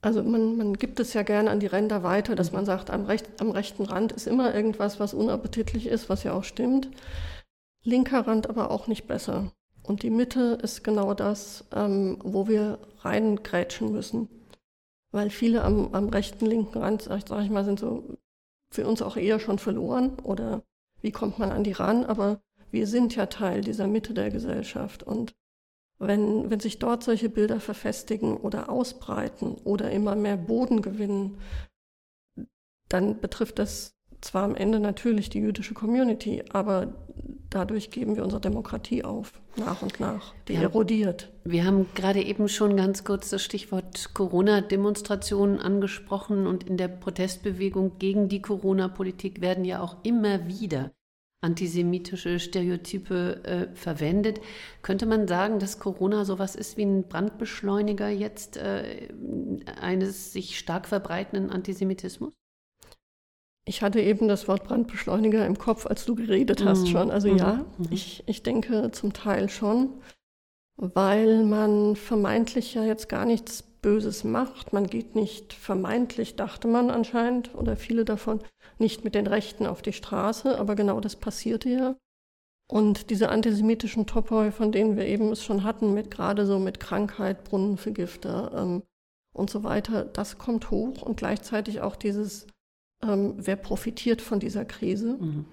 Also 0.07 0.23
man, 0.23 0.55
man 0.55 0.73
gibt 0.75 1.01
es 1.01 1.13
ja 1.13 1.21
gerne 1.21 1.51
an 1.51 1.59
die 1.59 1.65
Ränder 1.65 2.01
weiter, 2.01 2.35
dass 2.35 2.53
man 2.53 2.65
sagt, 2.65 2.91
am, 2.91 3.03
recht, 3.03 3.27
am 3.41 3.51
rechten 3.51 3.83
Rand 3.83 4.13
ist 4.13 4.25
immer 4.25 4.55
irgendwas, 4.55 5.01
was 5.01 5.13
unappetitlich 5.13 5.85
ist, 5.85 6.07
was 6.07 6.23
ja 6.23 6.31
auch 6.31 6.45
stimmt. 6.45 6.89
Linker 7.83 8.25
Rand 8.25 8.49
aber 8.49 8.71
auch 8.71 8.87
nicht 8.87 9.05
besser. 9.05 9.51
Und 9.83 10.03
die 10.03 10.09
Mitte 10.09 10.59
ist 10.63 10.85
genau 10.85 11.13
das, 11.13 11.65
ähm, 11.75 12.19
wo 12.23 12.47
wir 12.47 12.79
reingrätschen 12.99 13.91
müssen. 13.91 14.29
Weil 15.11 15.29
viele 15.29 15.65
am, 15.65 15.93
am 15.93 16.07
rechten, 16.07 16.45
linken 16.45 16.77
Rand, 16.77 17.01
sag, 17.01 17.27
sag 17.27 17.43
ich 17.43 17.49
mal, 17.49 17.65
sind 17.65 17.81
so 17.81 18.15
für 18.71 18.87
uns 18.87 19.01
auch 19.01 19.17
eher 19.17 19.41
schon 19.41 19.59
verloren 19.59 20.19
oder 20.23 20.63
wie 21.01 21.11
kommt 21.11 21.37
man 21.37 21.51
an 21.51 21.65
die 21.65 21.73
ran, 21.73 22.05
aber 22.05 22.39
wir 22.71 22.87
sind 22.87 23.13
ja 23.17 23.25
Teil 23.25 23.59
dieser 23.59 23.87
Mitte 23.87 24.13
der 24.13 24.29
Gesellschaft 24.29 25.03
und 25.03 25.35
wenn, 25.99 26.49
wenn 26.49 26.59
sich 26.59 26.79
dort 26.79 27.03
solche 27.03 27.29
Bilder 27.29 27.59
verfestigen 27.59 28.37
oder 28.37 28.69
ausbreiten 28.69 29.55
oder 29.63 29.91
immer 29.91 30.15
mehr 30.15 30.37
Boden 30.37 30.81
gewinnen, 30.81 31.37
dann 32.89 33.19
betrifft 33.19 33.59
das 33.59 33.95
zwar 34.21 34.43
am 34.43 34.55
Ende 34.55 34.79
natürlich 34.79 35.29
die 35.29 35.39
jüdische 35.39 35.73
Community, 35.73 36.43
aber 36.49 36.93
dadurch 37.49 37.91
geben 37.91 38.15
wir 38.15 38.23
unsere 38.23 38.41
Demokratie 38.41 39.03
auf, 39.03 39.33
nach 39.55 39.81
und 39.81 39.99
nach. 39.99 40.33
Die 40.47 40.53
wir 40.53 40.63
erodiert. 40.63 41.23
Haben, 41.23 41.51
wir 41.51 41.65
haben 41.65 41.85
gerade 41.93 42.23
eben 42.23 42.49
schon 42.49 42.75
ganz 42.75 43.03
kurz 43.03 43.29
das 43.29 43.43
Stichwort 43.43 44.13
Corona-Demonstrationen 44.13 45.59
angesprochen 45.59 46.47
und 46.47 46.63
in 46.63 46.77
der 46.77 46.87
Protestbewegung 46.87 47.99
gegen 47.99 48.27
die 48.27 48.41
Corona-Politik 48.41 49.41
werden 49.41 49.65
ja 49.65 49.81
auch 49.81 49.97
immer 50.03 50.47
wieder 50.47 50.91
antisemitische 51.41 52.39
Stereotype 52.39 53.43
äh, 53.43 53.75
verwendet. 53.75 54.41
Könnte 54.81 55.05
man 55.05 55.27
sagen, 55.27 55.59
dass 55.59 55.79
Corona 55.79 56.25
sowas 56.25 56.55
ist 56.55 56.77
wie 56.77 56.85
ein 56.85 57.07
Brandbeschleuniger 57.07 58.09
jetzt 58.09 58.57
äh, 58.57 59.09
eines 59.79 60.33
sich 60.33 60.57
stark 60.57 60.87
verbreitenden 60.87 61.51
Antisemitismus? 61.51 62.33
Ich 63.65 63.81
hatte 63.81 63.99
eben 63.99 64.27
das 64.27 64.47
Wort 64.47 64.63
Brandbeschleuniger 64.63 65.45
im 65.45 65.57
Kopf, 65.57 65.85
als 65.85 66.05
du 66.05 66.15
geredet 66.15 66.65
hast 66.65 66.83
mhm. 66.83 66.87
schon. 66.87 67.11
Also 67.11 67.29
mhm. 67.29 67.37
ja, 67.37 67.65
mhm. 67.77 67.87
ich, 67.91 68.23
ich 68.25 68.41
denke 68.41 68.91
zum 68.91 69.13
Teil 69.13 69.49
schon, 69.49 70.01
weil 70.77 71.43
man 71.43 71.95
vermeintlich 71.95 72.73
ja 72.73 72.83
jetzt 72.83 73.09
gar 73.09 73.25
nichts 73.25 73.63
Böses 73.87 74.25
macht. 74.25 74.73
Man 74.73 74.87
geht 74.87 75.15
nicht 75.15 75.53
vermeintlich, 75.53 76.35
dachte 76.35 76.67
man 76.67 76.91
anscheinend, 76.91 77.55
oder 77.55 77.77
viele 77.77 78.03
davon, 78.03 78.41
nicht 78.79 79.05
mit 79.05 79.15
den 79.15 79.27
Rechten 79.27 79.65
auf 79.65 79.81
die 79.81 79.93
Straße, 79.93 80.59
aber 80.59 80.75
genau 80.75 80.99
das 80.99 81.15
passierte 81.15 81.69
ja. 81.69 81.95
Und 82.69 83.11
diese 83.11 83.29
antisemitischen 83.29 84.05
Topoi, 84.05 84.51
von 84.51 84.73
denen 84.73 84.97
wir 84.97 85.05
eben 85.05 85.31
es 85.31 85.41
schon 85.41 85.63
hatten, 85.63 85.93
mit 85.93 86.11
gerade 86.11 86.45
so 86.45 86.59
mit 86.59 86.81
Krankheit, 86.81 87.45
Brunnenvergifter 87.45 88.51
ähm, 88.57 88.83
und 89.33 89.49
so 89.49 89.63
weiter, 89.63 90.03
das 90.03 90.37
kommt 90.37 90.69
hoch 90.69 91.01
und 91.01 91.15
gleichzeitig 91.15 91.79
auch 91.79 91.95
dieses, 91.95 92.45
ähm, 93.01 93.35
wer 93.37 93.55
profitiert 93.55 94.21
von 94.21 94.41
dieser 94.41 94.65
Krise. 94.65 95.15
Mhm. 95.17 95.45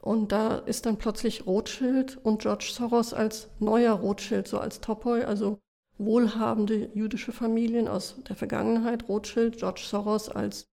Und 0.00 0.32
da 0.32 0.56
ist 0.56 0.86
dann 0.86 0.96
plötzlich 0.96 1.44
Rothschild 1.44 2.16
und 2.24 2.40
George 2.40 2.70
Soros 2.72 3.12
als 3.12 3.50
neuer 3.58 3.92
Rothschild, 3.92 4.48
so 4.48 4.58
als 4.58 4.80
Topoi, 4.80 5.24
also 5.24 5.58
wohlhabende 6.04 6.90
jüdische 6.94 7.32
Familien 7.32 7.88
aus 7.88 8.16
der 8.28 8.36
Vergangenheit, 8.36 9.08
Rothschild, 9.08 9.58
George 9.58 9.82
Soros 9.84 10.28
als 10.28 10.68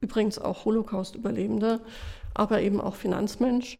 übrigens 0.00 0.38
auch 0.38 0.64
Holocaust-Überlebender, 0.64 1.80
aber 2.34 2.62
eben 2.62 2.80
auch 2.80 2.94
Finanzmensch. 2.94 3.78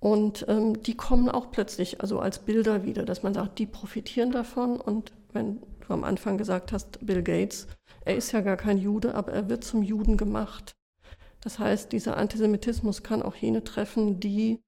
Und 0.00 0.44
ähm, 0.48 0.82
die 0.82 0.96
kommen 0.96 1.28
auch 1.28 1.50
plötzlich 1.50 2.00
also 2.00 2.18
als 2.18 2.40
Bilder 2.40 2.84
wieder, 2.84 3.04
dass 3.04 3.22
man 3.22 3.32
sagt, 3.32 3.58
die 3.58 3.66
profitieren 3.66 4.32
davon. 4.32 4.80
Und 4.80 5.12
wenn 5.32 5.60
du 5.80 5.94
am 5.94 6.04
Anfang 6.04 6.36
gesagt 6.36 6.72
hast, 6.72 7.04
Bill 7.06 7.22
Gates, 7.22 7.68
er 8.04 8.16
ist 8.16 8.32
ja 8.32 8.40
gar 8.40 8.56
kein 8.56 8.78
Jude, 8.78 9.14
aber 9.14 9.32
er 9.32 9.48
wird 9.48 9.64
zum 9.64 9.82
Juden 9.82 10.16
gemacht. 10.16 10.74
Das 11.40 11.58
heißt, 11.58 11.92
dieser 11.92 12.16
Antisemitismus 12.16 13.02
kann 13.02 13.22
auch 13.22 13.36
jene 13.36 13.64
treffen, 13.64 14.20
die 14.20 14.60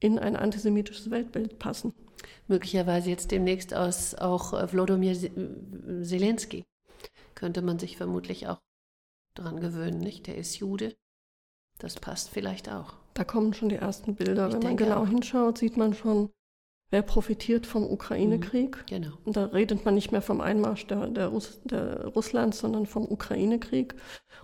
in 0.00 0.18
ein 0.18 0.36
antisemitisches 0.36 1.10
Weltbild 1.10 1.58
passen. 1.58 1.94
Möglicherweise 2.48 3.10
jetzt 3.10 3.30
demnächst 3.30 3.74
aus 3.74 4.14
auch 4.14 4.52
äh, 4.52 4.72
Wlodomir 4.72 5.14
Zelensky. 6.02 6.64
Könnte 7.34 7.62
man 7.62 7.78
sich 7.78 7.96
vermutlich 7.96 8.46
auch 8.46 8.60
dran 9.34 9.60
gewöhnen, 9.60 9.98
nicht? 9.98 10.26
Der 10.26 10.36
ist 10.36 10.56
Jude. 10.56 10.94
Das 11.78 11.96
passt 11.96 12.30
vielleicht 12.30 12.70
auch. 12.70 12.94
Da 13.14 13.24
kommen 13.24 13.54
schon 13.54 13.68
die 13.68 13.76
ersten 13.76 14.14
Bilder. 14.14 14.48
Ich 14.48 14.54
Wenn 14.54 14.62
man 14.62 14.76
genau 14.76 15.02
auch. 15.02 15.08
hinschaut, 15.08 15.58
sieht 15.58 15.76
man 15.76 15.94
schon, 15.94 16.30
wer 16.90 17.02
profitiert 17.02 17.66
vom 17.66 17.84
Ukraine-Krieg. 17.84 18.76
Mhm, 18.76 18.86
genau. 18.86 19.12
Und 19.24 19.36
da 19.36 19.46
redet 19.46 19.84
man 19.84 19.94
nicht 19.94 20.12
mehr 20.12 20.22
vom 20.22 20.40
Einmarsch 20.40 20.86
der, 20.86 21.08
der, 21.08 21.28
Russ, 21.28 21.60
der 21.64 22.06
Russlands, 22.06 22.58
sondern 22.58 22.86
vom 22.86 23.04
Ukraine-Krieg. 23.10 23.94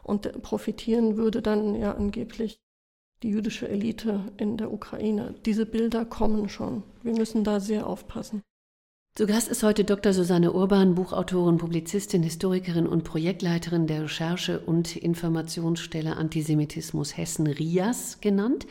Und 0.02 0.42
profitieren 0.42 1.16
würde 1.16 1.42
dann 1.42 1.75
ja 1.76 1.94
angeblich 1.94 2.60
die 3.22 3.30
jüdische 3.30 3.68
Elite 3.68 4.32
in 4.36 4.56
der 4.56 4.72
Ukraine. 4.72 5.34
Diese 5.44 5.66
Bilder 5.66 6.04
kommen 6.04 6.48
schon. 6.48 6.82
Wir 7.02 7.12
müssen 7.12 7.44
da 7.44 7.60
sehr 7.60 7.86
aufpassen. 7.86 8.42
Zu 9.16 9.26
Gast 9.26 9.48
ist 9.48 9.64
heute 9.64 9.82
Dr. 9.84 10.12
Susanne 10.12 10.52
Urban, 10.52 10.94
Buchautorin, 10.94 11.58
Publizistin, 11.58 12.22
Historikerin 12.22 12.86
und 12.86 13.02
Projektleiterin 13.02 13.88
der 13.88 14.04
Recherche- 14.04 14.60
und 14.60 14.96
Informationsstelle 14.96 16.16
Antisemitismus 16.16 17.16
Hessen 17.16 17.48
RIAS 17.48 18.20
genannt. 18.20 18.68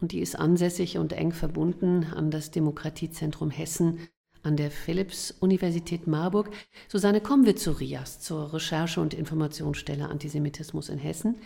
Und 0.00 0.12
die 0.12 0.20
ist 0.20 0.36
ansässig 0.36 0.96
und 0.96 1.12
eng 1.12 1.32
verbunden 1.32 2.04
an 2.04 2.30
das 2.30 2.52
Demokratiezentrum 2.52 3.50
Hessen 3.50 4.08
an 4.42 4.56
der 4.56 4.70
Philipps-Universität 4.70 6.06
Marburg. 6.06 6.50
Susanne, 6.88 7.20
kommen 7.20 7.44
wir 7.44 7.56
zu 7.56 7.72
RIAS, 7.72 8.20
zur 8.20 8.52
Recherche- 8.54 9.00
und 9.00 9.12
Informationsstelle 9.12 10.08
Antisemitismus 10.08 10.88
in 10.88 10.98
Hessen. 10.98 11.36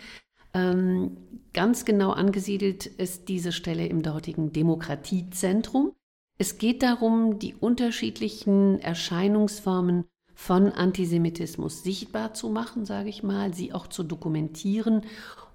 Ähm, 0.55 1.17
ganz 1.53 1.83
genau 1.83 2.11
angesiedelt 2.11 2.85
ist 2.85 3.27
diese 3.27 3.51
Stelle 3.51 3.85
im 3.87 4.01
dortigen 4.01 4.53
Demokratiezentrum. 4.53 5.93
Es 6.37 6.57
geht 6.57 6.81
darum, 6.81 7.39
die 7.39 7.53
unterschiedlichen 7.53 8.79
Erscheinungsformen 8.79 10.05
von 10.33 10.71
Antisemitismus 10.71 11.83
sichtbar 11.83 12.33
zu 12.33 12.49
machen, 12.49 12.85
sage 12.85 13.09
ich 13.09 13.21
mal, 13.21 13.53
sie 13.53 13.73
auch 13.73 13.87
zu 13.87 14.03
dokumentieren 14.03 15.01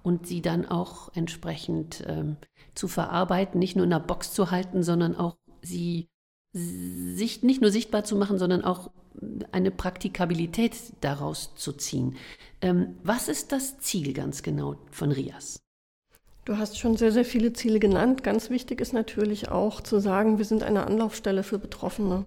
und 0.03 0.27
sie 0.27 0.43
dann 0.43 0.67
auch 0.67 1.11
entsprechend 1.15 2.05
ähm, 2.07 2.37
zu 2.75 2.87
verarbeiten, 2.87 3.59
nicht 3.59 3.77
nur 3.77 3.85
in 3.85 3.91
der 3.91 4.01
Box 4.01 4.33
zu 4.33 4.51
halten, 4.51 4.83
sondern 4.83 5.17
auch 5.17 5.37
sie 5.63 6.09
sich 6.53 7.43
nicht 7.43 7.61
nur 7.61 7.71
sichtbar 7.71 8.05
zu 8.05 8.17
machen, 8.17 8.39
sondern 8.39 8.65
auch 8.65 8.91
eine 9.53 9.71
Praktikabilität 9.71 10.75
daraus 11.01 11.55
zu 11.55 11.73
ziehen. 11.73 12.17
Ähm, 12.61 12.97
was 13.03 13.29
ist 13.29 13.53
das 13.53 13.79
Ziel 13.79 14.13
ganz 14.13 14.43
genau 14.43 14.77
von 14.91 15.13
RIAS? 15.13 15.61
Du 16.45 16.57
hast 16.57 16.79
schon 16.79 16.97
sehr, 16.97 17.13
sehr 17.13 17.25
viele 17.25 17.53
Ziele 17.53 17.79
genannt. 17.79 18.23
Ganz 18.23 18.51
wichtig 18.51 18.81
ist 18.81 18.93
natürlich 18.93 19.51
auch 19.51 19.81
zu 19.81 20.01
sagen, 20.01 20.39
wir 20.39 20.45
sind 20.45 20.63
eine 20.63 20.87
Anlaufstelle 20.87 21.43
für 21.43 21.59
Betroffene 21.59 22.27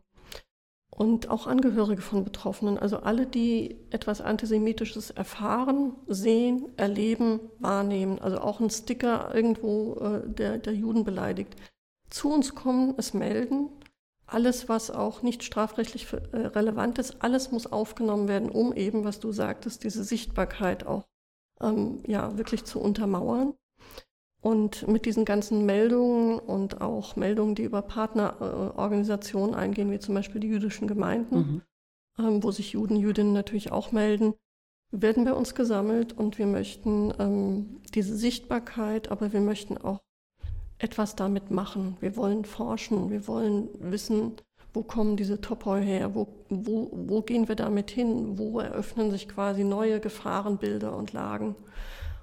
und 0.91 1.29
auch 1.29 1.47
Angehörige 1.47 2.01
von 2.01 2.23
Betroffenen. 2.23 2.77
Also 2.77 2.97
alle, 2.99 3.25
die 3.25 3.75
etwas 3.89 4.21
Antisemitisches 4.21 5.09
erfahren, 5.09 5.93
sehen, 6.07 6.67
erleben, 6.77 7.39
wahrnehmen. 7.59 8.19
Also 8.19 8.39
auch 8.39 8.59
ein 8.59 8.69
Sticker 8.69 9.33
irgendwo, 9.33 9.95
äh, 9.95 10.29
der, 10.29 10.59
der 10.59 10.73
Juden 10.73 11.03
beleidigt. 11.03 11.55
Zu 12.09 12.31
uns 12.31 12.53
kommen, 12.53 12.93
es 12.97 13.13
melden 13.15 13.69
alles, 14.34 14.67
was 14.69 14.91
auch 14.91 15.22
nicht 15.22 15.43
strafrechtlich 15.43 16.08
äh, 16.12 16.38
relevant 16.38 17.00
ist, 17.00 17.22
alles 17.22 17.52
muss 17.52 17.72
aufgenommen 17.72 18.28
werden, 18.28 18.50
um 18.50 18.74
eben, 18.74 19.04
was 19.04 19.19
du 19.19 19.32
sagtest, 19.32 19.84
diese 19.84 20.04
Sichtbarkeit 20.04 20.86
auch 20.86 21.08
ähm, 21.62 22.00
ja, 22.08 22.38
wirklich 22.38 22.65
zu 22.65 22.80
untermauern. 22.80 23.54
Und 24.41 24.88
mit 24.89 25.06
diesen 25.06 25.24
ganzen 25.24 25.65
Meldungen 25.65 26.38
und 26.38 26.82
auch 26.82 27.15
Meldungen, 27.15 27.56
die 27.56 27.63
über 27.63 27.82
Partnerorganisationen 27.82 29.56
eingehen, 29.56 29.89
wie 29.89 30.00
zum 30.00 30.15
Beispiel 30.15 30.41
die 30.41 30.50
jüdischen 30.50 30.86
Gemeinden, 30.86 31.38
mhm. 31.38 31.62
ähm, 32.19 32.43
wo 32.43 32.52
sich 32.52 32.74
Juden, 32.74 32.98
Jüdinnen 32.98 33.32
natürlich 33.32 33.72
auch 33.72 33.93
melden, 33.93 34.34
werden 34.91 35.24
bei 35.24 35.34
uns 35.34 35.56
gesammelt 35.56 36.12
und 36.12 36.38
wir 36.38 36.46
möchten 36.46 37.13
ähm, 37.19 37.82
diese 37.93 38.17
Sichtbarkeit, 38.17 39.12
aber 39.12 39.32
wir 39.32 39.41
möchten 39.41 39.78
auch 39.78 40.02
etwas 40.84 41.15
damit 41.15 41.50
machen. 41.50 41.98
Wir 42.02 42.15
wollen 42.17 42.46
forschen, 42.46 43.10
wir 43.10 43.28
wollen 43.28 43.69
wissen, 43.80 44.34
wo 44.74 44.84
kommen 44.84 45.17
diese 45.17 45.39
Topoi 45.39 45.82
her, 45.82 46.13
wo, 46.13 46.28
wo, 46.50 46.89
wo 46.91 47.22
gehen 47.22 47.48
wir 47.48 47.56
damit 47.56 47.89
hin, 47.91 48.38
wo 48.38 48.60
eröffnen 48.60 49.12
sich 49.12 49.30
quasi 49.30 49.63
neue 49.63 50.00
Gefahrenbilder 50.00 50.96
und 50.96 51.13
Lagen. 51.13 51.56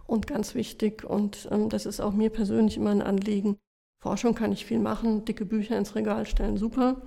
Und 0.07 0.27
ganz 0.27 0.55
wichtig, 0.55 1.05
und 1.05 1.49
ähm, 1.51 1.69
das 1.69 1.87
ist 1.87 2.01
auch 2.01 2.13
mir 2.13 2.31
persönlich 2.31 2.77
immer 2.77 2.91
ein 2.91 3.03
Anliegen, 3.03 3.57
Forschung 4.03 4.35
kann 4.35 4.53
ich 4.53 4.65
viel 4.65 4.79
machen, 4.79 5.25
dicke 5.25 5.45
Bücher 5.45 5.77
ins 5.77 5.95
Regal 5.95 6.27
stellen, 6.27 6.57
super. 6.57 7.03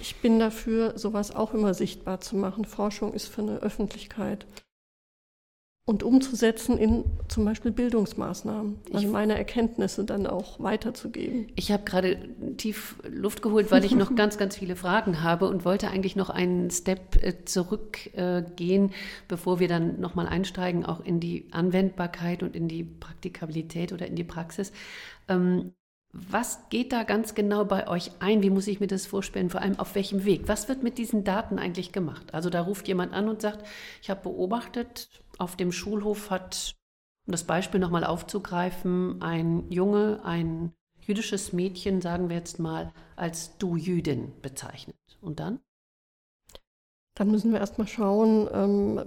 Ich 0.00 0.20
bin 0.20 0.38
dafür, 0.38 0.98
sowas 0.98 1.34
auch 1.34 1.54
immer 1.54 1.74
sichtbar 1.74 2.20
zu 2.20 2.36
machen. 2.36 2.64
Forschung 2.64 3.12
ist 3.12 3.28
für 3.28 3.42
eine 3.42 3.58
Öffentlichkeit 3.58 4.46
und 5.86 6.02
umzusetzen 6.02 6.78
in 6.78 7.04
zum 7.28 7.44
Beispiel 7.44 7.70
Bildungsmaßnahmen, 7.70 8.80
also 8.94 9.08
meine 9.08 9.36
Erkenntnisse 9.36 10.04
dann 10.04 10.26
auch 10.26 10.58
weiterzugeben. 10.58 11.48
Ich 11.56 11.70
habe 11.70 11.84
gerade 11.84 12.18
tief 12.56 12.96
Luft 13.06 13.42
geholt, 13.42 13.70
weil 13.70 13.84
ich 13.84 13.94
noch 13.94 14.14
ganz, 14.16 14.38
ganz 14.38 14.56
viele 14.56 14.76
Fragen 14.76 15.22
habe 15.22 15.46
und 15.46 15.66
wollte 15.66 15.88
eigentlich 15.88 16.16
noch 16.16 16.30
einen 16.30 16.70
Step 16.70 17.22
äh, 17.22 17.44
zurückgehen, 17.44 18.92
bevor 19.28 19.60
wir 19.60 19.68
dann 19.68 20.00
nochmal 20.00 20.26
einsteigen, 20.26 20.86
auch 20.86 21.04
in 21.04 21.20
die 21.20 21.48
Anwendbarkeit 21.50 22.42
und 22.42 22.56
in 22.56 22.66
die 22.66 22.84
Praktikabilität 22.84 23.92
oder 23.92 24.06
in 24.06 24.16
die 24.16 24.24
Praxis. 24.24 24.72
Ähm, 25.28 25.72
was 26.16 26.68
geht 26.70 26.92
da 26.92 27.02
ganz 27.02 27.34
genau 27.34 27.64
bei 27.64 27.88
euch 27.88 28.12
ein? 28.20 28.42
Wie 28.42 28.50
muss 28.50 28.68
ich 28.68 28.78
mir 28.78 28.86
das 28.86 29.04
vorstellen? 29.04 29.50
Vor 29.50 29.60
allem 29.60 29.78
auf 29.80 29.96
welchem 29.96 30.24
Weg? 30.24 30.42
Was 30.46 30.68
wird 30.68 30.82
mit 30.82 30.96
diesen 30.96 31.24
Daten 31.24 31.58
eigentlich 31.58 31.90
gemacht? 31.90 32.32
Also 32.32 32.50
da 32.50 32.62
ruft 32.62 32.86
jemand 32.86 33.12
an 33.12 33.28
und 33.28 33.42
sagt, 33.42 33.66
ich 34.00 34.10
habe 34.10 34.22
beobachtet, 34.22 35.08
auf 35.38 35.56
dem 35.56 35.72
Schulhof 35.72 36.30
hat, 36.30 36.74
um 37.26 37.32
das 37.32 37.44
Beispiel 37.44 37.80
nochmal 37.80 38.04
aufzugreifen, 38.04 39.20
ein 39.22 39.70
Junge, 39.70 40.20
ein 40.24 40.72
jüdisches 41.00 41.52
Mädchen, 41.52 42.00
sagen 42.00 42.28
wir 42.28 42.36
jetzt 42.36 42.58
mal, 42.58 42.92
als 43.16 43.56
du 43.58 43.76
Jüdin 43.76 44.32
bezeichnet. 44.40 44.96
Und 45.20 45.40
dann? 45.40 45.60
Dann 47.14 47.30
müssen 47.30 47.52
wir 47.52 47.60
erstmal 47.60 47.86
schauen, 47.86 48.48
ähm, 48.52 49.04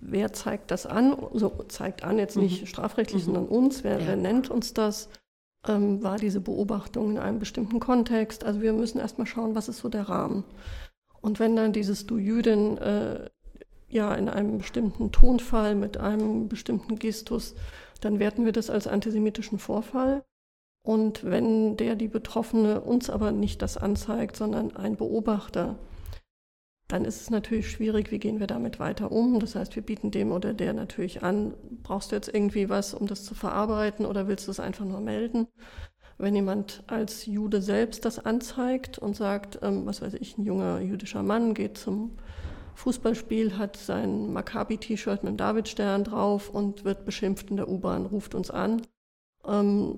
wer 0.00 0.32
zeigt 0.32 0.70
das 0.70 0.86
an. 0.86 1.16
So 1.32 1.48
zeigt 1.68 2.04
an, 2.04 2.18
jetzt 2.18 2.36
nicht 2.36 2.62
mhm. 2.62 2.66
strafrechtlich, 2.66 3.22
mhm. 3.22 3.26
sondern 3.26 3.48
uns. 3.48 3.82
Wer, 3.82 4.00
ja. 4.00 4.06
wer, 4.06 4.16
nennt 4.16 4.48
uns 4.48 4.74
das? 4.74 5.08
Ähm, 5.66 6.02
war 6.04 6.18
diese 6.18 6.40
Beobachtung 6.40 7.12
in 7.12 7.18
einem 7.18 7.40
bestimmten 7.40 7.80
Kontext? 7.80 8.44
Also 8.44 8.62
wir 8.62 8.72
müssen 8.72 8.98
erstmal 8.98 9.26
schauen, 9.26 9.56
was 9.56 9.68
ist 9.68 9.78
so 9.78 9.88
der 9.88 10.08
Rahmen. 10.08 10.44
Und 11.20 11.40
wenn 11.40 11.56
dann 11.56 11.72
dieses 11.72 12.06
Du 12.06 12.18
Jüdin 12.18 12.78
äh, 12.78 13.28
ja 13.88 14.14
in 14.14 14.28
einem 14.28 14.58
bestimmten 14.58 15.12
Tonfall, 15.12 15.74
mit 15.74 15.98
einem 15.98 16.48
bestimmten 16.48 16.98
Gestus, 16.98 17.54
dann 18.00 18.18
werten 18.18 18.44
wir 18.44 18.52
das 18.52 18.70
als 18.70 18.86
antisemitischen 18.86 19.58
Vorfall. 19.58 20.24
Und 20.82 21.24
wenn 21.24 21.76
der, 21.76 21.96
die 21.96 22.08
Betroffene, 22.08 22.80
uns 22.80 23.10
aber 23.10 23.32
nicht 23.32 23.62
das 23.62 23.76
anzeigt, 23.76 24.36
sondern 24.36 24.76
ein 24.76 24.96
Beobachter, 24.96 25.78
dann 26.88 27.04
ist 27.04 27.20
es 27.20 27.30
natürlich 27.30 27.68
schwierig, 27.68 28.12
wie 28.12 28.20
gehen 28.20 28.38
wir 28.38 28.46
damit 28.46 28.78
weiter 28.78 29.10
um. 29.10 29.40
Das 29.40 29.56
heißt, 29.56 29.74
wir 29.74 29.82
bieten 29.82 30.12
dem 30.12 30.30
oder 30.30 30.54
der 30.54 30.72
natürlich 30.72 31.24
an, 31.24 31.54
brauchst 31.82 32.12
du 32.12 32.16
jetzt 32.16 32.32
irgendwie 32.32 32.68
was, 32.68 32.94
um 32.94 33.08
das 33.08 33.24
zu 33.24 33.34
verarbeiten 33.34 34.06
oder 34.06 34.28
willst 34.28 34.46
du 34.46 34.52
es 34.52 34.60
einfach 34.60 34.84
nur 34.84 35.00
melden? 35.00 35.48
Wenn 36.18 36.34
jemand 36.34 36.84
als 36.86 37.26
Jude 37.26 37.60
selbst 37.60 38.04
das 38.04 38.24
anzeigt 38.24 38.98
und 38.98 39.16
sagt, 39.16 39.58
ähm, 39.62 39.84
was 39.84 40.00
weiß 40.00 40.14
ich, 40.14 40.38
ein 40.38 40.44
junger 40.44 40.80
jüdischer 40.80 41.22
Mann 41.22 41.52
geht 41.52 41.76
zum 41.76 42.12
Fußballspiel, 42.76 43.58
hat 43.58 43.76
sein 43.76 44.32
Maccabi-T-Shirt 44.32 45.24
mit 45.24 45.32
dem 45.32 45.36
Davidstern 45.36 46.04
drauf 46.04 46.50
und 46.50 46.84
wird 46.84 47.04
beschimpft 47.04 47.50
in 47.50 47.56
der 47.56 47.68
U-Bahn, 47.68 48.06
ruft 48.06 48.34
uns 48.34 48.50
an. 48.50 48.82
Ähm, 49.46 49.96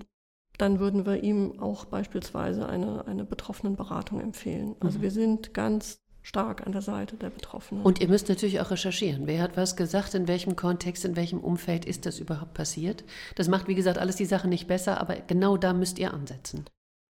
dann 0.57 0.79
würden 0.79 1.05
wir 1.05 1.23
ihm 1.23 1.59
auch 1.59 1.85
beispielsweise 1.85 2.67
eine, 2.67 3.07
eine 3.07 3.23
Betroffenenberatung 3.25 4.19
empfehlen. 4.19 4.75
Also 4.79 4.99
mhm. 4.99 5.03
wir 5.03 5.11
sind 5.11 5.53
ganz 5.53 6.01
stark 6.21 6.65
an 6.65 6.73
der 6.73 6.81
Seite 6.81 7.15
der 7.15 7.29
Betroffenen. 7.29 7.83
Und 7.83 8.01
ihr 8.01 8.07
müsst 8.07 8.29
natürlich 8.29 8.59
auch 8.59 8.71
recherchieren. 8.71 9.25
Wer 9.25 9.41
hat 9.41 9.57
was 9.57 9.75
gesagt, 9.75 10.13
in 10.15 10.27
welchem 10.27 10.55
Kontext, 10.55 11.05
in 11.05 11.15
welchem 11.15 11.39
Umfeld 11.39 11.85
ist 11.85 12.05
das 12.05 12.19
überhaupt 12.19 12.53
passiert? 12.53 13.03
Das 13.35 13.47
macht, 13.47 13.67
wie 13.67 13.75
gesagt, 13.75 13.97
alles 13.97 14.17
die 14.17 14.25
Sache 14.25 14.47
nicht 14.47 14.67
besser, 14.67 14.99
aber 14.99 15.15
genau 15.15 15.57
da 15.57 15.73
müsst 15.73 15.97
ihr 15.97 16.13
ansetzen. 16.13 16.65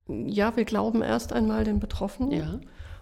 Ja, 0.08 0.55
wir 0.55 0.65
glauben 0.65 1.01
erst 1.01 1.34
einmal 1.34 1.63
den 1.63 1.79
Betroffenen. 1.79 2.32
Ja. 2.32 2.60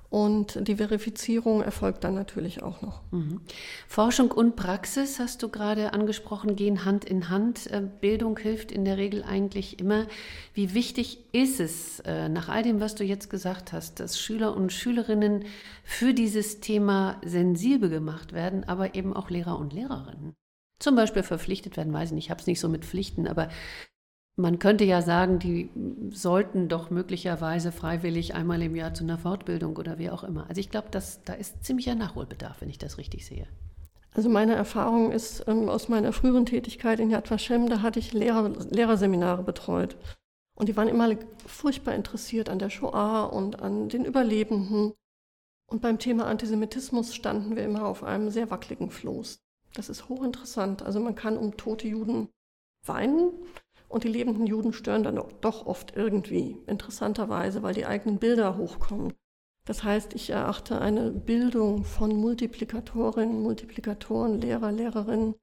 Und 0.09 0.65
die 0.67 0.77
Verifizierung 0.77 1.61
erfolgt 1.61 2.05
dann 2.05 2.15
natürlich 2.15 2.63
auch 2.63 2.81
noch. 2.81 3.01
Mhm. 3.11 3.41
Forschung 3.87 4.31
und 4.31 4.55
Praxis, 4.55 5.19
hast 5.19 5.43
du 5.43 5.49
gerade 5.49 5.91
angesprochen, 5.91 6.55
gehen 6.55 6.85
Hand 6.85 7.03
in 7.03 7.29
Hand. 7.29 7.67
Äh, 7.67 7.81
Bildung 7.99 8.37
hilft 8.37 8.71
in 8.71 8.85
der 8.85 8.97
Regel 8.97 9.23
eigentlich 9.23 9.79
immer. 9.79 10.07
Wie 10.53 10.73
wichtig 10.73 11.25
ist 11.33 11.59
es, 11.59 11.99
äh, 12.01 12.29
nach 12.29 12.47
all 12.47 12.63
dem, 12.63 12.79
was 12.79 12.95
du 12.95 13.03
jetzt 13.03 13.29
gesagt 13.29 13.73
hast, 13.73 13.99
dass 13.99 14.17
Schüler 14.17 14.55
und 14.55 14.71
Schülerinnen 14.71 15.43
für 15.83 16.13
dieses 16.13 16.61
Thema 16.61 17.19
sensibel 17.25 17.89
gemacht 17.89 18.31
werden, 18.31 18.63
aber 18.63 18.95
eben 18.95 19.13
auch 19.13 19.29
Lehrer 19.29 19.59
und 19.59 19.73
Lehrerinnen? 19.73 20.35
Zum 20.79 20.95
Beispiel 20.95 21.23
verpflichtet 21.23 21.75
werden, 21.75 21.91
weiß 21.91 22.09
ich 22.09 22.15
nicht, 22.15 22.25
ich 22.25 22.29
habe 22.29 22.39
es 22.39 22.47
nicht 22.47 22.59
so 22.59 22.69
mit 22.69 22.85
Pflichten, 22.85 23.27
aber 23.27 23.49
man 24.37 24.59
könnte 24.59 24.83
ja 24.85 25.01
sagen, 25.01 25.39
die 25.39 25.69
sollten 26.11 26.69
doch 26.69 26.91
möglicherweise 26.91 27.71
freiwillig 27.71 28.35
einmal 28.35 28.61
im 28.61 28.75
Jahr 28.75 28.93
zu 28.93 29.03
einer 29.03 29.17
Fortbildung 29.17 29.75
oder 29.77 29.97
wie 29.97 30.11
auch 30.11 30.23
immer. 30.23 30.47
Also 30.47 30.61
ich 30.61 30.69
glaube, 30.69 30.89
da 30.91 31.33
ist 31.33 31.65
ziemlicher 31.65 31.95
Nachholbedarf, 31.95 32.61
wenn 32.61 32.69
ich 32.69 32.77
das 32.77 32.99
richtig 32.99 33.25
sehe. 33.25 33.47
Also 34.13 34.29
meine 34.29 34.53
Erfahrung 34.53 35.11
ist 35.11 35.43
ähm, 35.47 35.69
aus 35.69 35.89
meiner 35.89 36.13
früheren 36.13 36.45
Tätigkeit 36.45 36.99
in 36.99 37.09
Yad 37.09 37.29
Vashem, 37.29 37.67
da 37.67 37.81
hatte 37.81 37.99
ich 37.99 38.13
Lehrer, 38.13 38.51
Lehrerseminare 38.69 39.43
betreut. 39.43 39.97
Und 40.55 40.69
die 40.69 40.77
waren 40.77 40.87
immer 40.87 41.15
furchtbar 41.45 41.93
interessiert 41.93 42.49
an 42.49 42.59
der 42.59 42.69
Shoah 42.69 43.31
und 43.31 43.61
an 43.61 43.89
den 43.89 44.05
Überlebenden. 44.05 44.93
Und 45.67 45.81
beim 45.81 45.99
Thema 45.99 46.25
Antisemitismus 46.25 47.13
standen 47.13 47.55
wir 47.55 47.63
immer 47.63 47.85
auf 47.85 48.03
einem 48.03 48.29
sehr 48.29 48.49
wackeligen 48.49 48.89
Floß. 48.89 49.39
Das 49.73 49.89
ist 49.89 50.09
hochinteressant. 50.09 50.81
Also 50.81 50.99
man 50.99 51.15
kann 51.15 51.37
um 51.37 51.57
tote 51.57 51.87
Juden 51.87 52.29
weinen, 52.85 53.31
und 53.87 54.03
die 54.03 54.09
lebenden 54.09 54.45
Juden 54.45 54.73
stören 54.73 55.03
dann 55.03 55.21
doch 55.41 55.65
oft 55.65 55.95
irgendwie, 55.95 56.57
interessanterweise, 56.67 57.63
weil 57.63 57.73
die 57.73 57.85
eigenen 57.85 58.19
Bilder 58.19 58.57
hochkommen. 58.57 59.13
Das 59.65 59.83
heißt, 59.83 60.13
ich 60.13 60.29
erachte 60.29 60.79
eine 60.79 61.11
Bildung 61.11 61.83
von 61.83 62.15
Multiplikatorinnen, 62.15 63.41
Multiplikatoren, 63.41 64.39
Lehrer, 64.39 64.71
Lehrerinnen 64.71 65.35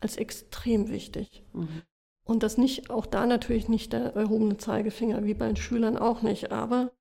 als 0.00 0.16
extrem 0.16 0.88
wichtig. 0.88 1.44
Mhm. 1.52 1.82
Und 2.24 2.42
das 2.42 2.58
nicht, 2.58 2.90
auch 2.90 3.06
da 3.06 3.24
natürlich 3.26 3.68
nicht 3.68 3.92
der 3.92 4.14
erhobene 4.14 4.58
Zeigefinger, 4.58 5.24
wie 5.24 5.34
bei 5.34 5.46
den 5.46 5.56
Schülern 5.56 5.96
auch 5.96 6.22
nicht, 6.22 6.52
aber 6.52 6.92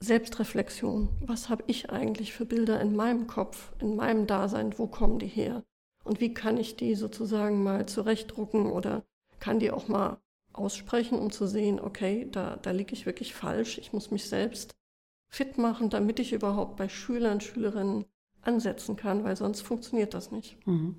Selbstreflexion. 0.00 1.08
Was 1.20 1.48
habe 1.48 1.64
ich 1.66 1.90
eigentlich 1.90 2.32
für 2.32 2.44
Bilder 2.44 2.80
in 2.80 2.94
meinem 2.94 3.26
Kopf, 3.26 3.72
in 3.80 3.96
meinem 3.96 4.26
Dasein? 4.26 4.78
Wo 4.78 4.86
kommen 4.86 5.18
die 5.18 5.26
her? 5.26 5.64
Und 6.04 6.20
wie 6.20 6.34
kann 6.34 6.56
ich 6.56 6.76
die 6.76 6.94
sozusagen 6.94 7.62
mal 7.62 7.86
zurechtdrucken 7.86 8.66
oder 8.66 9.04
kann 9.40 9.58
die 9.58 9.70
auch 9.70 9.88
mal 9.88 10.20
aussprechen, 10.52 11.18
um 11.18 11.30
zu 11.30 11.46
sehen, 11.46 11.80
okay, 11.80 12.28
da, 12.30 12.56
da 12.56 12.70
liege 12.70 12.92
ich 12.92 13.06
wirklich 13.06 13.34
falsch. 13.34 13.78
Ich 13.78 13.92
muss 13.92 14.10
mich 14.10 14.28
selbst 14.28 14.74
fit 15.28 15.58
machen, 15.58 15.90
damit 15.90 16.18
ich 16.20 16.32
überhaupt 16.32 16.76
bei 16.76 16.88
Schülern, 16.88 17.40
Schülerinnen 17.40 18.06
ansetzen 18.42 18.96
kann, 18.96 19.24
weil 19.24 19.36
sonst 19.36 19.60
funktioniert 19.60 20.14
das 20.14 20.30
nicht. 20.30 20.56
Mhm. 20.66 20.96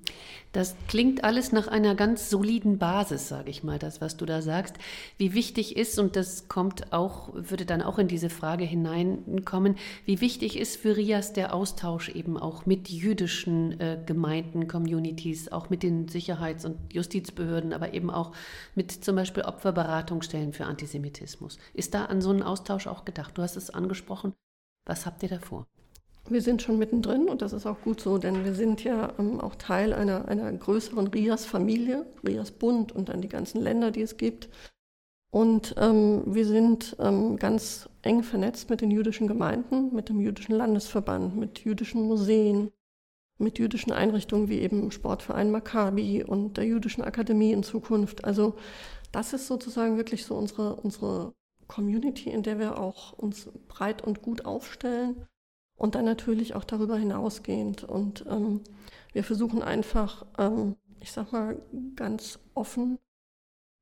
Das 0.52 0.76
klingt 0.88 1.24
alles 1.24 1.52
nach 1.52 1.68
einer 1.68 1.94
ganz 1.94 2.30
soliden 2.30 2.78
Basis, 2.78 3.28
sage 3.28 3.50
ich 3.50 3.64
mal, 3.64 3.78
das, 3.78 4.00
was 4.00 4.16
du 4.16 4.26
da 4.26 4.42
sagst. 4.42 4.76
Wie 5.16 5.34
wichtig 5.34 5.76
ist, 5.76 5.98
und 5.98 6.16
das 6.16 6.48
kommt 6.48 6.92
auch, 6.92 7.30
würde 7.34 7.66
dann 7.66 7.82
auch 7.82 7.98
in 7.98 8.08
diese 8.08 8.30
Frage 8.30 8.64
hineinkommen, 8.64 9.76
wie 10.04 10.20
wichtig 10.20 10.58
ist 10.58 10.76
für 10.76 10.96
Rias 10.96 11.32
der 11.32 11.54
Austausch 11.54 12.10
eben 12.10 12.36
auch 12.36 12.66
mit 12.66 12.88
jüdischen 12.88 13.80
äh, 13.80 13.98
Gemeinden, 14.04 14.68
Communities, 14.68 15.50
auch 15.50 15.70
mit 15.70 15.82
den 15.82 16.08
Sicherheits- 16.08 16.64
und 16.64 16.92
Justizbehörden, 16.92 17.72
aber 17.72 17.94
eben 17.94 18.10
auch 18.10 18.32
mit 18.74 18.92
zum 18.92 19.16
Beispiel 19.16 19.42
Opferberatungsstellen 19.42 20.52
für 20.52 20.66
Antisemitismus. 20.66 21.58
Ist 21.74 21.94
da 21.94 22.04
an 22.04 22.20
so 22.20 22.30
einen 22.30 22.42
Austausch 22.42 22.86
auch 22.86 23.04
gedacht? 23.04 23.36
Du 23.36 23.42
hast 23.42 23.56
es 23.56 23.70
angesprochen. 23.70 24.34
Was 24.86 25.06
habt 25.06 25.22
ihr 25.22 25.28
davor? 25.28 25.66
Wir 26.28 26.42
sind 26.42 26.62
schon 26.62 26.78
mittendrin 26.78 27.28
und 27.28 27.42
das 27.42 27.52
ist 27.52 27.66
auch 27.66 27.80
gut 27.80 28.00
so, 28.00 28.18
denn 28.18 28.44
wir 28.44 28.54
sind 28.54 28.84
ja 28.84 29.12
ähm, 29.18 29.40
auch 29.40 29.56
Teil 29.56 29.92
einer, 29.92 30.28
einer 30.28 30.52
größeren 30.52 31.08
RIAS-Familie, 31.08 32.06
RIAS-Bund 32.24 32.92
und 32.92 33.08
dann 33.08 33.20
die 33.20 33.28
ganzen 33.28 33.60
Länder, 33.60 33.90
die 33.90 34.02
es 34.02 34.16
gibt. 34.16 34.48
Und 35.32 35.74
ähm, 35.78 36.22
wir 36.26 36.46
sind 36.46 36.96
ähm, 36.98 37.36
ganz 37.36 37.88
eng 38.02 38.22
vernetzt 38.22 38.68
mit 38.68 38.80
den 38.80 38.90
jüdischen 38.90 39.28
Gemeinden, 39.28 39.94
mit 39.94 40.08
dem 40.08 40.20
jüdischen 40.20 40.54
Landesverband, 40.54 41.36
mit 41.36 41.60
jüdischen 41.60 42.02
Museen, 42.02 42.70
mit 43.38 43.58
jüdischen 43.58 43.92
Einrichtungen 43.92 44.48
wie 44.48 44.58
eben 44.58 44.90
Sportverein 44.90 45.50
Maccabi 45.50 46.24
und 46.24 46.56
der 46.56 46.66
jüdischen 46.66 47.02
Akademie 47.02 47.52
in 47.52 47.62
Zukunft. 47.62 48.24
Also 48.24 48.54
das 49.12 49.32
ist 49.32 49.46
sozusagen 49.46 49.96
wirklich 49.96 50.24
so 50.24 50.34
unsere, 50.36 50.76
unsere 50.76 51.32
Community, 51.66 52.30
in 52.30 52.42
der 52.42 52.58
wir 52.58 52.78
auch 52.78 53.12
uns 53.12 53.48
breit 53.68 54.02
und 54.02 54.22
gut 54.22 54.44
aufstellen 54.44 55.26
und 55.80 55.94
dann 55.94 56.04
natürlich 56.04 56.54
auch 56.54 56.64
darüber 56.64 56.98
hinausgehend. 56.98 57.84
Und 57.84 58.26
ähm, 58.28 58.60
wir 59.14 59.24
versuchen 59.24 59.62
einfach, 59.62 60.26
ähm, 60.36 60.76
ich 61.00 61.10
sag 61.10 61.32
mal, 61.32 61.58
ganz 61.96 62.38
offen, 62.52 62.98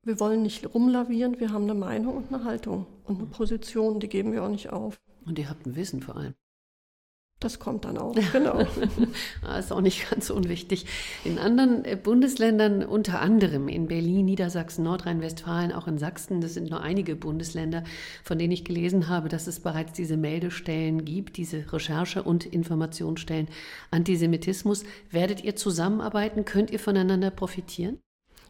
wir 0.05 0.17
wollen 0.21 0.41
nicht 0.41 0.73
rumlavieren, 0.73 1.41
wir 1.41 1.51
haben 1.51 1.65
eine 1.65 1.73
Meinung 1.73 2.15
und 2.15 2.33
eine 2.33 2.45
Haltung 2.45 2.87
und 3.03 3.17
eine 3.17 3.27
Position, 3.27 3.99
die 3.99 4.07
geben 4.07 4.31
wir 4.31 4.43
auch 4.43 4.49
nicht 4.49 4.69
auf. 4.69 4.97
Und 5.25 5.37
ihr 5.39 5.49
habt 5.49 5.65
ein 5.65 5.75
Wissen 5.75 6.01
vor 6.01 6.15
allem. 6.15 6.35
Das 7.39 7.57
kommt 7.57 7.85
dann 7.85 7.97
auch, 7.97 8.15
genau. 8.33 8.65
Ah, 9.41 9.59
ist 9.59 9.71
auch 9.71 9.79
nicht 9.79 10.09
ganz 10.09 10.29
unwichtig. 10.29 10.85
In 11.23 11.39
anderen 11.39 11.85
äh, 11.85 11.95
Bundesländern, 11.95 12.83
unter 12.83 13.21
anderem 13.21 13.69
in 13.69 13.87
Berlin, 13.87 14.25
Niedersachsen, 14.25 14.83
Nordrhein-Westfalen, 14.83 15.71
auch 15.71 15.87
in 15.87 15.97
Sachsen, 15.97 16.41
das 16.41 16.53
sind 16.53 16.69
nur 16.69 16.81
einige 16.81 17.15
Bundesländer, 17.15 17.85
von 18.25 18.37
denen 18.37 18.51
ich 18.51 18.65
gelesen 18.65 19.07
habe, 19.07 19.29
dass 19.29 19.47
es 19.47 19.61
bereits 19.61 19.93
diese 19.93 20.17
Meldestellen 20.17 21.05
gibt, 21.05 21.37
diese 21.37 21.71
Recherche- 21.71 22.23
und 22.23 22.45
Informationsstellen 22.45 23.47
Antisemitismus. 23.89 24.83
Werdet 25.09 25.41
ihr 25.41 25.55
zusammenarbeiten? 25.55 26.43
Könnt 26.43 26.71
ihr 26.71 26.79
voneinander 26.79 27.31
profitieren? 27.31 27.99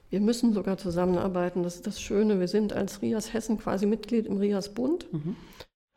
Wir 0.09 0.19
müssen 0.19 0.53
sogar 0.53 0.79
zusammenarbeiten. 0.79 1.61
Das 1.61 1.75
ist 1.75 1.85
das 1.85 2.01
Schöne. 2.01 2.39
Wir 2.39 2.47
sind 2.47 2.73
als 2.73 3.03
RIAS 3.03 3.33
Hessen 3.33 3.59
quasi 3.59 3.85
Mitglied 3.85 4.25
im 4.25 4.37
RIAS 4.37 4.73
Bund. 4.73 5.05
Mhm. 5.13 5.35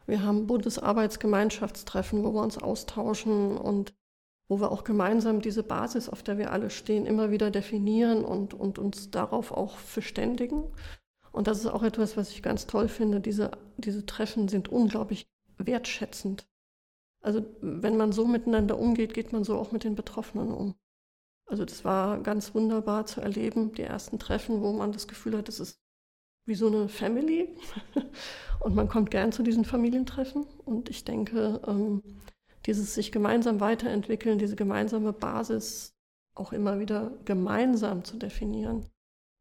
Wir 0.07 0.23
haben 0.23 0.47
Bundesarbeitsgemeinschaftstreffen, 0.47 2.25
wo 2.25 2.35
wir 2.35 2.43
uns 2.43 2.59
austauschen 2.59 3.57
und 3.57 3.95
wo 4.49 4.61
wir 4.61 4.71
auch 4.71 4.85
gemeinsam 4.85 5.41
diese 5.41 5.63
Basis, 5.63 6.09
auf 6.09 6.23
der 6.23 6.39
wir 6.39 6.53
alle 6.53 6.71
stehen, 6.71 7.07
immer 7.07 7.31
wieder 7.31 7.51
definieren 7.51 8.25
und, 8.25 8.55
und 8.55 8.79
uns 8.79 9.11
darauf 9.11 9.53
auch 9.53 9.79
verständigen. 9.79 10.65
Und 11.33 11.47
das 11.47 11.61
ist 11.61 11.67
auch 11.67 11.83
etwas, 11.83 12.17
was 12.17 12.31
ich 12.31 12.43
ganz 12.43 12.67
toll 12.67 12.89
finde. 12.89 13.21
Diese, 13.21 13.53
diese 13.79 14.05
Treffen 14.05 14.49
sind 14.49 14.69
unglaublich 14.69 15.27
wertschätzend. 15.57 16.47
Also 17.23 17.45
wenn 17.61 17.97
man 17.97 18.13
so 18.13 18.27
miteinander 18.27 18.79
umgeht, 18.79 19.15
geht 19.15 19.33
man 19.33 19.45
so 19.45 19.57
auch 19.57 19.73
mit 19.73 19.85
den 19.85 19.95
Betroffenen 19.95 20.53
um. 20.53 20.75
Also 21.47 21.65
das 21.65 21.85
war 21.85 22.21
ganz 22.21 22.55
wunderbar 22.55 23.07
zu 23.07 23.21
erleben, 23.21 23.73
die 23.73 23.83
ersten 23.83 24.19
Treffen, 24.19 24.63
wo 24.63 24.73
man 24.73 24.93
das 24.93 25.09
Gefühl 25.09 25.37
hat, 25.37 25.49
es 25.49 25.61
ist 25.61 25.82
wie 26.45 26.55
so 26.55 26.67
eine 26.67 26.89
Family. 26.89 27.49
Und 28.61 28.75
man 28.75 28.89
kommt 28.89 29.11
gern 29.11 29.33
zu 29.33 29.43
diesen 29.43 29.65
Familientreffen. 29.65 30.45
Und 30.65 30.89
ich 30.89 31.05
denke, 31.05 31.61
ähm, 31.67 32.03
dieses 32.67 32.95
sich 32.95 33.11
gemeinsam 33.11 33.61
weiterentwickeln, 33.61 34.39
diese 34.39 34.57
gemeinsame 34.57 35.13
Basis 35.13 35.95
auch 36.35 36.53
immer 36.53 36.79
wieder 36.79 37.13
gemeinsam 37.25 38.05
zu 38.05 38.17
definieren, 38.17 38.89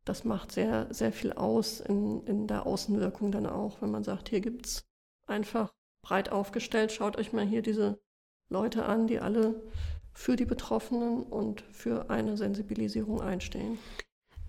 das 0.05 0.25
macht 0.25 0.51
sehr, 0.51 0.87
sehr 0.91 1.11
viel 1.11 1.31
aus 1.33 1.79
in, 1.79 2.25
in 2.25 2.47
der 2.47 2.65
Außenwirkung 2.65 3.31
dann 3.31 3.45
auch, 3.45 3.81
wenn 3.81 3.91
man 3.91 4.03
sagt, 4.03 4.29
hier 4.29 4.41
gibt 4.41 4.65
es 4.65 4.85
einfach 5.27 5.73
breit 6.01 6.31
aufgestellt, 6.31 6.91
schaut 6.91 7.17
euch 7.17 7.33
mal 7.33 7.45
hier 7.45 7.61
diese 7.61 7.99
Leute 8.49 8.85
an, 8.85 9.07
die 9.07 9.19
alle 9.19 9.61
für 10.13 10.35
die 10.35 10.45
Betroffenen 10.45 11.23
und 11.23 11.61
für 11.61 12.09
eine 12.09 12.35
Sensibilisierung 12.35 13.21
einstehen. 13.21 13.77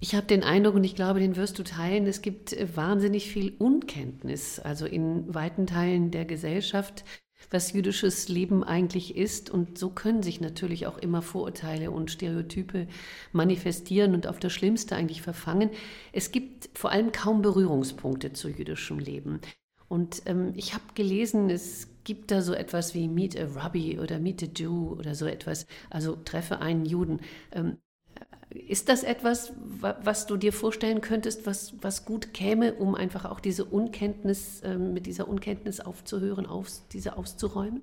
Ich 0.02 0.16
habe 0.16 0.26
den 0.26 0.42
Eindruck, 0.42 0.74
und 0.74 0.82
ich 0.82 0.96
glaube, 0.96 1.20
den 1.20 1.36
wirst 1.36 1.60
du 1.60 1.62
teilen, 1.62 2.08
es 2.08 2.22
gibt 2.22 2.52
äh, 2.52 2.66
wahnsinnig 2.76 3.30
viel 3.30 3.54
Unkenntnis, 3.56 4.58
also 4.58 4.84
in 4.84 5.32
weiten 5.32 5.68
Teilen 5.68 6.10
der 6.10 6.24
Gesellschaft, 6.24 7.04
was 7.52 7.72
jüdisches 7.72 8.28
Leben 8.28 8.64
eigentlich 8.64 9.16
ist. 9.16 9.48
Und 9.48 9.78
so 9.78 9.90
können 9.90 10.24
sich 10.24 10.40
natürlich 10.40 10.88
auch 10.88 10.98
immer 10.98 11.22
Vorurteile 11.22 11.92
und 11.92 12.10
Stereotype 12.10 12.88
manifestieren 13.30 14.12
und 14.14 14.26
auf 14.26 14.40
das 14.40 14.52
Schlimmste 14.52 14.96
eigentlich 14.96 15.22
verfangen. 15.22 15.70
Es 16.12 16.32
gibt 16.32 16.76
vor 16.76 16.90
allem 16.90 17.12
kaum 17.12 17.40
Berührungspunkte 17.40 18.32
zu 18.32 18.48
jüdischem 18.48 18.98
Leben. 18.98 19.40
Und 19.86 20.22
ähm, 20.26 20.52
ich 20.56 20.74
habe 20.74 20.82
gelesen, 20.96 21.48
es 21.48 21.86
gibt 22.02 22.32
da 22.32 22.42
so 22.42 22.54
etwas 22.54 22.96
wie 22.96 23.06
Meet 23.06 23.38
a 23.38 23.44
Rabbi 23.54 24.00
oder 24.00 24.18
Meet 24.18 24.42
a 24.42 24.46
Jew 24.46 24.96
oder 24.98 25.14
so 25.14 25.26
etwas, 25.26 25.68
also 25.90 26.16
treffe 26.16 26.58
einen 26.58 26.86
Juden. 26.86 27.20
Ähm, 27.52 27.76
ist 28.50 28.88
das 28.88 29.02
etwas, 29.02 29.52
was 29.80 30.26
du 30.26 30.36
dir 30.36 30.52
vorstellen 30.52 31.00
könntest, 31.00 31.46
was, 31.46 31.74
was 31.82 32.04
gut 32.04 32.34
käme, 32.34 32.74
um 32.74 32.94
einfach 32.94 33.24
auch 33.24 33.40
diese 33.40 33.64
Unkenntnis, 33.64 34.60
äh, 34.60 34.76
mit 34.76 35.06
dieser 35.06 35.28
Unkenntnis 35.28 35.80
aufzuhören, 35.80 36.46
auf, 36.46 36.68
diese 36.92 37.16
auszuräumen? 37.16 37.82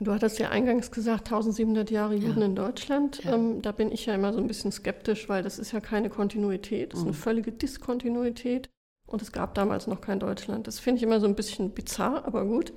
Du 0.00 0.12
hattest 0.12 0.38
ja 0.40 0.50
eingangs 0.50 0.90
gesagt, 0.90 1.26
1700 1.26 1.90
Jahre 1.90 2.14
Juden 2.14 2.40
ja. 2.40 2.46
in 2.46 2.56
Deutschland. 2.56 3.22
Ja. 3.22 3.34
Ähm, 3.34 3.62
da 3.62 3.72
bin 3.72 3.92
ich 3.92 4.06
ja 4.06 4.14
immer 4.14 4.32
so 4.32 4.40
ein 4.40 4.48
bisschen 4.48 4.72
skeptisch, 4.72 5.28
weil 5.28 5.42
das 5.42 5.58
ist 5.58 5.72
ja 5.72 5.80
keine 5.80 6.10
Kontinuität, 6.10 6.92
das 6.92 7.00
ist 7.00 7.04
eine 7.04 7.12
mhm. 7.12 7.16
völlige 7.16 7.52
Diskontinuität. 7.52 8.70
Und 9.06 9.22
es 9.22 9.32
gab 9.32 9.54
damals 9.54 9.86
noch 9.86 10.00
kein 10.00 10.18
Deutschland. 10.18 10.66
Das 10.66 10.80
finde 10.80 10.96
ich 10.96 11.02
immer 11.02 11.20
so 11.20 11.26
ein 11.26 11.34
bisschen 11.34 11.70
bizarr, 11.70 12.24
aber 12.24 12.44
gut. 12.46 12.72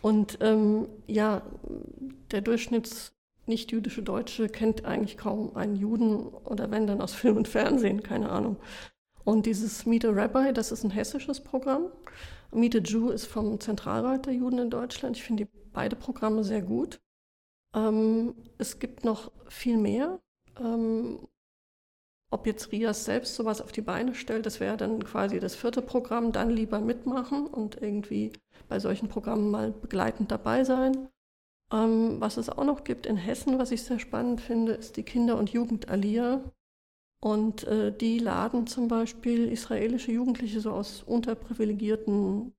Und 0.00 0.38
ähm, 0.40 0.88
ja, 1.06 1.42
der 2.30 2.40
Durchschnitts 2.40 3.12
nicht-jüdische 3.50 4.02
Deutsche 4.02 4.48
kennt 4.48 4.86
eigentlich 4.86 5.18
kaum 5.18 5.54
einen 5.54 5.76
Juden 5.76 6.28
oder 6.28 6.70
wenn 6.70 6.86
dann 6.86 7.02
aus 7.02 7.12
Film 7.12 7.36
und 7.36 7.48
Fernsehen, 7.48 8.02
keine 8.02 8.30
Ahnung. 8.30 8.56
Und 9.24 9.44
dieses 9.44 9.84
Meet 9.84 10.06
a 10.06 10.10
Rabbi, 10.10 10.54
das 10.54 10.72
ist 10.72 10.84
ein 10.84 10.90
hessisches 10.90 11.40
Programm. 11.40 11.90
Meet 12.52 12.76
a 12.76 12.78
Jew 12.78 13.10
ist 13.10 13.26
vom 13.26 13.60
Zentralrat 13.60 14.26
der 14.26 14.32
Juden 14.32 14.58
in 14.58 14.70
Deutschland. 14.70 15.16
Ich 15.16 15.22
finde 15.22 15.46
beide 15.72 15.96
Programme 15.96 16.42
sehr 16.42 16.62
gut. 16.62 17.00
Ähm, 17.74 18.34
es 18.58 18.78
gibt 18.78 19.04
noch 19.04 19.30
viel 19.48 19.76
mehr. 19.76 20.20
Ähm, 20.58 21.20
ob 22.30 22.46
jetzt 22.46 22.70
Rias 22.72 23.04
selbst 23.04 23.34
sowas 23.34 23.60
auf 23.60 23.72
die 23.72 23.82
Beine 23.82 24.14
stellt, 24.14 24.46
das 24.46 24.60
wäre 24.60 24.76
dann 24.76 25.02
quasi 25.04 25.40
das 25.40 25.56
vierte 25.56 25.82
Programm, 25.82 26.32
dann 26.32 26.48
lieber 26.50 26.80
mitmachen 26.80 27.46
und 27.46 27.82
irgendwie 27.82 28.32
bei 28.68 28.78
solchen 28.78 29.08
Programmen 29.08 29.50
mal 29.50 29.72
begleitend 29.72 30.30
dabei 30.30 30.62
sein. 30.64 31.08
Ähm, 31.72 32.20
was 32.20 32.36
es 32.36 32.48
auch 32.48 32.64
noch 32.64 32.84
gibt 32.84 33.06
in 33.06 33.16
Hessen, 33.16 33.58
was 33.58 33.70
ich 33.70 33.82
sehr 33.82 33.98
spannend 33.98 34.40
finde, 34.40 34.72
ist 34.72 34.96
die 34.96 35.02
Kinder- 35.02 35.38
und 35.38 35.50
Jugendalia. 35.50 36.42
Und 37.22 37.64
äh, 37.64 37.96
die 37.96 38.18
laden 38.18 38.66
zum 38.66 38.88
Beispiel 38.88 39.48
israelische 39.52 40.10
Jugendliche 40.10 40.60
so 40.60 40.72
aus 40.72 41.02
unterprivilegierten 41.02 42.54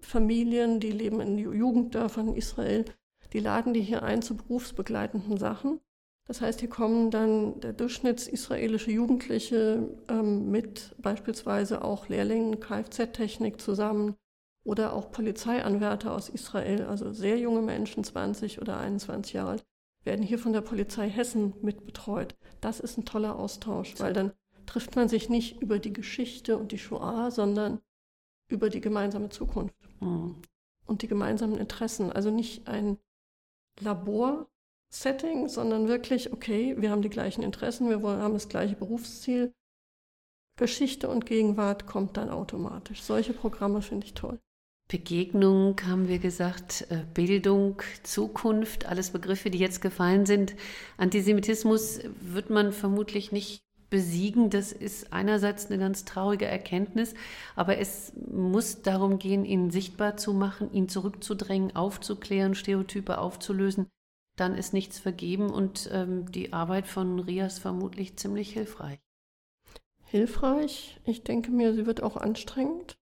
Familien, 0.00 0.80
die 0.80 0.92
leben 0.92 1.20
in 1.20 1.38
Jugenddörfern 1.38 2.28
in 2.28 2.36
Israel, 2.36 2.84
die 3.32 3.40
laden 3.40 3.74
die 3.74 3.82
hier 3.82 4.02
ein 4.02 4.22
zu 4.22 4.36
berufsbegleitenden 4.36 5.36
Sachen. 5.36 5.80
Das 6.26 6.40
heißt, 6.40 6.60
hier 6.60 6.70
kommen 6.70 7.10
dann 7.10 7.60
der 7.60 7.72
durchschnittsisraelische 7.72 8.90
Jugendliche 8.90 9.88
ähm, 10.08 10.50
mit 10.50 10.94
beispielsweise 10.98 11.84
auch 11.84 12.08
Lehrlingen 12.08 12.58
Kfz-Technik 12.58 13.60
zusammen 13.60 14.16
oder 14.66 14.92
auch 14.92 15.12
Polizeianwärter 15.12 16.12
aus 16.12 16.28
Israel, 16.28 16.86
also 16.86 17.12
sehr 17.12 17.38
junge 17.38 17.62
Menschen, 17.62 18.02
20 18.02 18.60
oder 18.60 18.78
21 18.78 19.32
Jahre 19.32 19.50
alt, 19.52 19.66
werden 20.02 20.24
hier 20.24 20.38
von 20.38 20.52
der 20.52 20.60
Polizei 20.60 21.08
Hessen 21.08 21.54
mitbetreut. 21.62 22.36
Das 22.60 22.80
ist 22.80 22.98
ein 22.98 23.04
toller 23.04 23.36
Austausch, 23.38 23.94
weil 23.98 24.12
dann 24.12 24.32
trifft 24.66 24.96
man 24.96 25.08
sich 25.08 25.28
nicht 25.28 25.62
über 25.62 25.78
die 25.78 25.92
Geschichte 25.92 26.58
und 26.58 26.72
die 26.72 26.78
Shoah, 26.78 27.30
sondern 27.30 27.80
über 28.48 28.68
die 28.68 28.80
gemeinsame 28.80 29.28
Zukunft 29.28 29.76
mhm. 30.00 30.36
und 30.86 31.02
die 31.02 31.08
gemeinsamen 31.08 31.58
Interessen. 31.58 32.10
Also 32.10 32.30
nicht 32.30 32.66
ein 32.66 32.98
Labor-Setting, 33.80 35.48
sondern 35.48 35.86
wirklich, 35.86 36.32
okay, 36.32 36.74
wir 36.78 36.90
haben 36.90 37.02
die 37.02 37.08
gleichen 37.08 37.42
Interessen, 37.42 37.88
wir 37.88 38.02
haben 38.02 38.34
das 38.34 38.48
gleiche 38.48 38.74
Berufsziel. 38.74 39.54
Geschichte 40.58 41.08
und 41.08 41.26
Gegenwart 41.26 41.86
kommt 41.86 42.16
dann 42.16 42.30
automatisch. 42.30 43.02
Solche 43.02 43.34
Programme 43.34 43.82
finde 43.82 44.06
ich 44.06 44.14
toll. 44.14 44.40
Begegnung, 44.88 45.80
haben 45.84 46.06
wir 46.06 46.20
gesagt, 46.20 46.86
äh, 46.90 47.04
Bildung, 47.12 47.82
Zukunft, 48.04 48.86
alles 48.86 49.10
Begriffe, 49.10 49.50
die 49.50 49.58
jetzt 49.58 49.80
gefallen 49.82 50.26
sind. 50.26 50.54
Antisemitismus 50.96 52.00
wird 52.20 52.50
man 52.50 52.72
vermutlich 52.72 53.32
nicht 53.32 53.64
besiegen. 53.90 54.48
Das 54.48 54.70
ist 54.70 55.12
einerseits 55.12 55.66
eine 55.66 55.78
ganz 55.78 56.04
traurige 56.04 56.46
Erkenntnis, 56.46 57.14
aber 57.56 57.78
es 57.78 58.12
muss 58.30 58.82
darum 58.82 59.18
gehen, 59.18 59.44
ihn 59.44 59.70
sichtbar 59.70 60.16
zu 60.16 60.32
machen, 60.32 60.72
ihn 60.72 60.88
zurückzudrängen, 60.88 61.74
aufzuklären, 61.74 62.54
Stereotype 62.54 63.18
aufzulösen. 63.18 63.88
Dann 64.36 64.54
ist 64.54 64.72
nichts 64.72 65.00
vergeben 65.00 65.50
und 65.50 65.88
ähm, 65.92 66.30
die 66.30 66.52
Arbeit 66.52 66.86
von 66.86 67.18
Rias 67.18 67.58
vermutlich 67.58 68.16
ziemlich 68.16 68.52
hilfreich. 68.52 69.00
Hilfreich. 70.04 71.00
Ich 71.04 71.24
denke 71.24 71.50
mir, 71.50 71.74
sie 71.74 71.86
wird 71.86 72.04
auch 72.04 72.16
anstrengend 72.16 72.96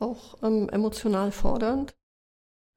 auch 0.00 0.42
ähm, 0.42 0.68
emotional 0.70 1.30
fordernd. 1.32 1.94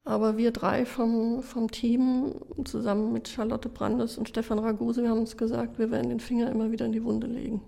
Aber 0.05 0.37
wir 0.37 0.51
drei 0.51 0.85
vom, 0.85 1.41
vom 1.41 1.71
Team, 1.71 2.35
zusammen 2.65 3.13
mit 3.13 3.29
Charlotte 3.29 3.69
Brandes 3.69 4.17
und 4.17 4.27
Stefan 4.27 4.59
Raguse, 4.59 5.01
wir 5.01 5.09
haben 5.09 5.19
uns 5.19 5.37
gesagt, 5.37 5.79
wir 5.79 5.91
werden 5.91 6.09
den 6.09 6.19
Finger 6.19 6.51
immer 6.51 6.71
wieder 6.71 6.85
in 6.85 6.91
die 6.91 7.03
Wunde 7.03 7.27
legen. 7.27 7.61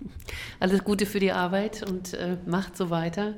Alles 0.60 0.84
Gute 0.84 1.04
für 1.04 1.18
die 1.18 1.32
Arbeit 1.32 1.82
und 1.88 2.14
äh, 2.14 2.36
macht 2.46 2.76
so 2.76 2.90
weiter. 2.90 3.34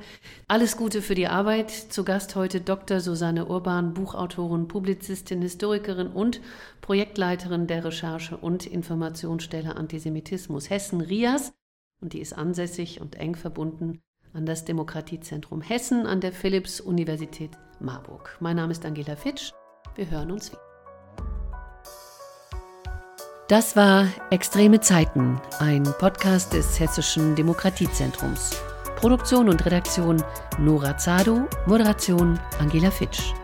Alles 0.49 0.77
Gute 0.77 1.01
für 1.01 1.15
die 1.15 1.29
Arbeit. 1.29 1.71
Zu 1.71 2.05
Gast 2.05 2.37
heute 2.37 2.61
Dr. 2.61 3.01
Susanne 3.01 3.47
Urban, 3.47 3.95
Buchautorin, 3.95 4.69
Publizistin, 4.69 5.41
Historikerin 5.41 6.09
und 6.09 6.43
Projektleiterin 6.83 7.67
der 7.67 7.85
Recherche 7.87 8.37
und 8.37 8.67
Informationsstelle 8.67 9.77
Antisemitismus 9.77 10.69
Hessen 10.69 11.01
Rias. 11.01 11.55
Und 12.03 12.13
die 12.13 12.21
ist 12.21 12.35
ansässig 12.35 13.01
und 13.01 13.17
eng 13.17 13.35
verbunden 13.35 14.03
an 14.35 14.47
das 14.47 14.65
Demokratiezentrum 14.65 15.61
Hessen 15.61 16.07
an 16.07 16.21
der 16.21 16.33
Philipps-Universität 16.33 17.51
Marburg. 17.81 18.37
Mein 18.41 18.57
Name 18.57 18.73
ist 18.73 18.85
Angela 18.85 19.17
Fitsch. 19.17 19.53
Wir 19.95 20.11
hören 20.11 20.31
uns 20.31 20.51
wieder. 20.51 20.61
Das 23.49 23.77
war 23.77 24.07
Extreme 24.31 24.81
Zeiten, 24.81 25.39
ein 25.59 25.83
Podcast 25.99 26.55
des 26.55 26.81
Hessischen 26.81 27.35
Demokratiezentrums. 27.35 28.57
Produktion 28.97 29.49
und 29.49 29.65
Redaktion 29.67 30.23
Nora 30.59 30.97
Zado, 30.97 31.49
Moderation 31.67 32.39
Angela 32.59 32.91
Fitsch. 32.91 33.35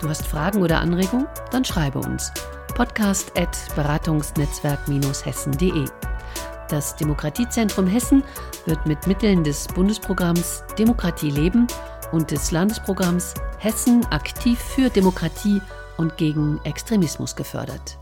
Du 0.00 0.08
hast 0.08 0.26
Fragen 0.26 0.62
oder 0.62 0.80
Anregungen? 0.80 1.26
Dann 1.50 1.64
schreibe 1.64 1.98
uns. 1.98 2.32
Podcast 2.74 3.38
at 3.38 3.56
beratungsnetzwerk-hessen.de. 3.74 5.86
Das 6.68 6.96
Demokratiezentrum 6.96 7.86
Hessen 7.86 8.24
wird 8.64 8.86
mit 8.86 9.06
Mitteln 9.06 9.44
des 9.44 9.68
Bundesprogramms 9.68 10.64
Demokratie 10.78 11.30
leben 11.30 11.66
und 12.12 12.30
des 12.30 12.50
Landesprogramms 12.50 13.34
Hessen 13.58 14.04
aktiv 14.06 14.58
für 14.58 14.90
Demokratie 14.90 15.60
und 15.96 16.16
gegen 16.16 16.60
Extremismus 16.64 17.36
gefördert. 17.36 17.98